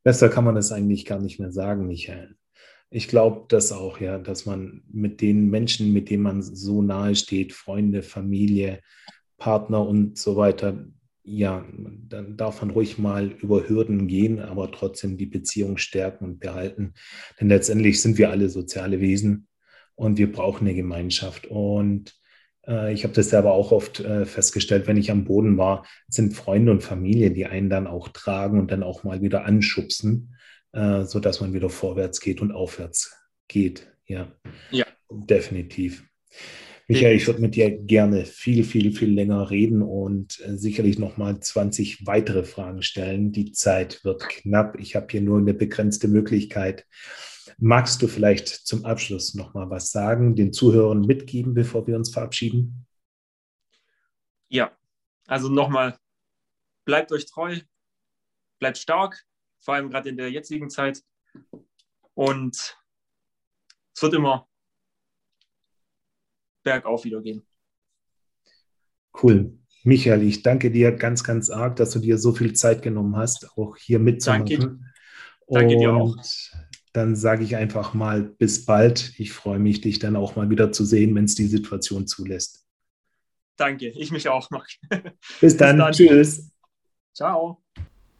Besser 0.04 0.28
kann 0.28 0.44
man 0.44 0.54
das 0.54 0.70
eigentlich 0.70 1.04
gar 1.04 1.18
nicht 1.18 1.40
mehr 1.40 1.50
sagen, 1.50 1.88
Michael. 1.88 2.36
Ich 2.90 3.08
glaube 3.08 3.46
das 3.48 3.72
auch, 3.72 3.98
ja, 3.98 4.18
dass 4.18 4.46
man 4.46 4.84
mit 4.86 5.20
den 5.20 5.50
Menschen, 5.50 5.92
mit 5.92 6.10
denen 6.10 6.22
man 6.22 6.42
so 6.42 6.80
nahe 6.80 7.16
steht, 7.16 7.52
Freunde, 7.52 8.04
Familie, 8.04 8.80
Partner 9.36 9.84
und 9.84 10.16
so 10.16 10.36
weiter, 10.36 10.86
ja, 11.24 11.64
dann 11.72 12.36
darf 12.36 12.60
man 12.60 12.70
ruhig 12.70 12.98
mal 12.98 13.28
über 13.28 13.66
Hürden 13.66 14.06
gehen, 14.06 14.40
aber 14.40 14.70
trotzdem 14.70 15.16
die 15.16 15.26
Beziehung 15.26 15.78
stärken 15.78 16.24
und 16.24 16.38
behalten. 16.38 16.92
Denn 17.40 17.48
letztendlich 17.48 18.00
sind 18.02 18.18
wir 18.18 18.30
alle 18.30 18.50
soziale 18.50 19.00
Wesen 19.00 19.48
und 19.94 20.18
wir 20.18 20.30
brauchen 20.30 20.66
eine 20.66 20.76
Gemeinschaft. 20.76 21.46
Und 21.46 22.14
äh, 22.66 22.92
ich 22.92 23.04
habe 23.04 23.14
das 23.14 23.30
selber 23.30 23.52
auch 23.52 23.72
oft 23.72 24.00
äh, 24.00 24.26
festgestellt, 24.26 24.86
wenn 24.86 24.98
ich 24.98 25.10
am 25.10 25.24
Boden 25.24 25.56
war, 25.56 25.86
sind 26.08 26.34
Freunde 26.34 26.72
und 26.72 26.82
Familie, 26.82 27.30
die 27.30 27.46
einen 27.46 27.70
dann 27.70 27.86
auch 27.86 28.08
tragen 28.08 28.60
und 28.60 28.70
dann 28.70 28.82
auch 28.82 29.02
mal 29.02 29.22
wieder 29.22 29.46
anschubsen, 29.46 30.36
äh, 30.72 31.04
sodass 31.04 31.40
man 31.40 31.54
wieder 31.54 31.70
vorwärts 31.70 32.20
geht 32.20 32.42
und 32.42 32.52
aufwärts 32.52 33.16
geht. 33.48 33.90
Ja, 34.06 34.30
ja. 34.70 34.84
definitiv. 35.10 36.04
Michael, 36.86 37.16
ich 37.16 37.26
würde 37.26 37.40
mit 37.40 37.54
dir 37.54 37.70
gerne 37.70 38.26
viel, 38.26 38.62
viel, 38.62 38.92
viel 38.92 39.10
länger 39.10 39.50
reden 39.50 39.80
und 39.80 40.38
äh, 40.40 40.58
sicherlich 40.58 40.98
nochmal 40.98 41.40
20 41.40 42.06
weitere 42.06 42.44
Fragen 42.44 42.82
stellen. 42.82 43.32
Die 43.32 43.52
Zeit 43.52 44.04
wird 44.04 44.28
knapp. 44.28 44.78
Ich 44.78 44.94
habe 44.94 45.06
hier 45.10 45.22
nur 45.22 45.38
eine 45.38 45.54
begrenzte 45.54 46.08
Möglichkeit. 46.08 46.86
Magst 47.56 48.02
du 48.02 48.06
vielleicht 48.06 48.48
zum 48.48 48.84
Abschluss 48.84 49.34
nochmal 49.34 49.70
was 49.70 49.92
sagen, 49.92 50.36
den 50.36 50.52
Zuhörern 50.52 51.00
mitgeben, 51.00 51.54
bevor 51.54 51.86
wir 51.86 51.96
uns 51.96 52.12
verabschieden? 52.12 52.86
Ja, 54.48 54.76
also 55.26 55.48
nochmal, 55.48 55.98
bleibt 56.84 57.12
euch 57.12 57.24
treu, 57.24 57.60
bleibt 58.58 58.76
stark, 58.76 59.24
vor 59.58 59.74
allem 59.74 59.88
gerade 59.88 60.10
in 60.10 60.18
der 60.18 60.30
jetzigen 60.30 60.68
Zeit. 60.68 61.02
Und 62.12 62.76
es 63.94 64.02
wird 64.02 64.14
immer 64.14 64.48
bergauf 66.64 67.04
wieder 67.04 67.20
gehen. 67.20 67.46
Cool. 69.22 69.56
Michael, 69.84 70.22
ich 70.22 70.42
danke 70.42 70.70
dir 70.70 70.92
ganz, 70.92 71.22
ganz 71.22 71.50
arg, 71.50 71.76
dass 71.76 71.90
du 71.90 71.98
dir 71.98 72.18
so 72.18 72.32
viel 72.32 72.54
Zeit 72.54 72.82
genommen 72.82 73.16
hast, 73.16 73.56
auch 73.56 73.76
hier 73.76 73.98
mitzumachen. 73.98 74.46
Danke, 74.48 74.78
danke 75.46 75.76
dir 75.76 75.92
auch. 75.92 76.16
Dann 76.92 77.16
sage 77.16 77.44
ich 77.44 77.56
einfach 77.56 77.92
mal 77.92 78.22
bis 78.22 78.64
bald. 78.64 79.12
Ich 79.18 79.32
freue 79.32 79.58
mich, 79.58 79.82
dich 79.82 79.98
dann 79.98 80.16
auch 80.16 80.36
mal 80.36 80.48
wieder 80.48 80.72
zu 80.72 80.84
sehen, 80.84 81.14
wenn 81.14 81.24
es 81.24 81.34
die 81.34 81.46
Situation 81.46 82.06
zulässt. 82.06 82.64
Danke, 83.56 83.88
ich 83.88 84.10
mich 84.10 84.28
auch, 84.28 84.50
Marc. 84.50 84.68
Bis 85.40 85.56
dann. 85.56 85.76
bis 85.76 85.84
dann. 85.84 85.92
Tschüss. 85.92 86.50
Ciao. 87.12 87.62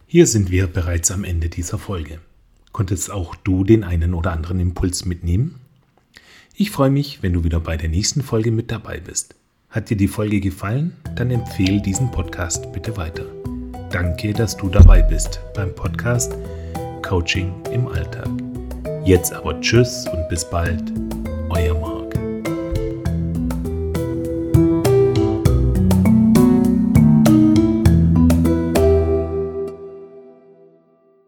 Hier 0.06 0.26
sind 0.26 0.50
wir 0.50 0.68
bereits 0.68 1.10
am 1.10 1.24
Ende 1.24 1.48
dieser 1.48 1.78
Folge. 1.78 2.20
Konntest 2.72 3.10
auch 3.10 3.34
du 3.34 3.64
den 3.64 3.82
einen 3.82 4.14
oder 4.14 4.32
anderen 4.32 4.60
Impuls 4.60 5.04
mitnehmen? 5.04 5.63
Ich 6.56 6.70
freue 6.70 6.90
mich, 6.90 7.20
wenn 7.20 7.32
du 7.32 7.42
wieder 7.42 7.58
bei 7.58 7.76
der 7.76 7.88
nächsten 7.88 8.22
Folge 8.22 8.52
mit 8.52 8.70
dabei 8.70 9.00
bist. 9.00 9.34
Hat 9.70 9.90
dir 9.90 9.96
die 9.96 10.06
Folge 10.06 10.38
gefallen? 10.38 10.94
Dann 11.16 11.32
empfehle 11.32 11.82
diesen 11.82 12.12
Podcast 12.12 12.70
bitte 12.72 12.96
weiter. 12.96 13.26
Danke, 13.90 14.32
dass 14.32 14.56
du 14.56 14.68
dabei 14.68 15.02
bist 15.02 15.40
beim 15.56 15.74
Podcast 15.74 16.32
Coaching 17.02 17.52
im 17.72 17.88
Alltag. 17.88 18.28
Jetzt 19.04 19.32
aber 19.32 19.60
Tschüss 19.60 20.06
und 20.06 20.28
bis 20.28 20.48
bald. 20.48 20.92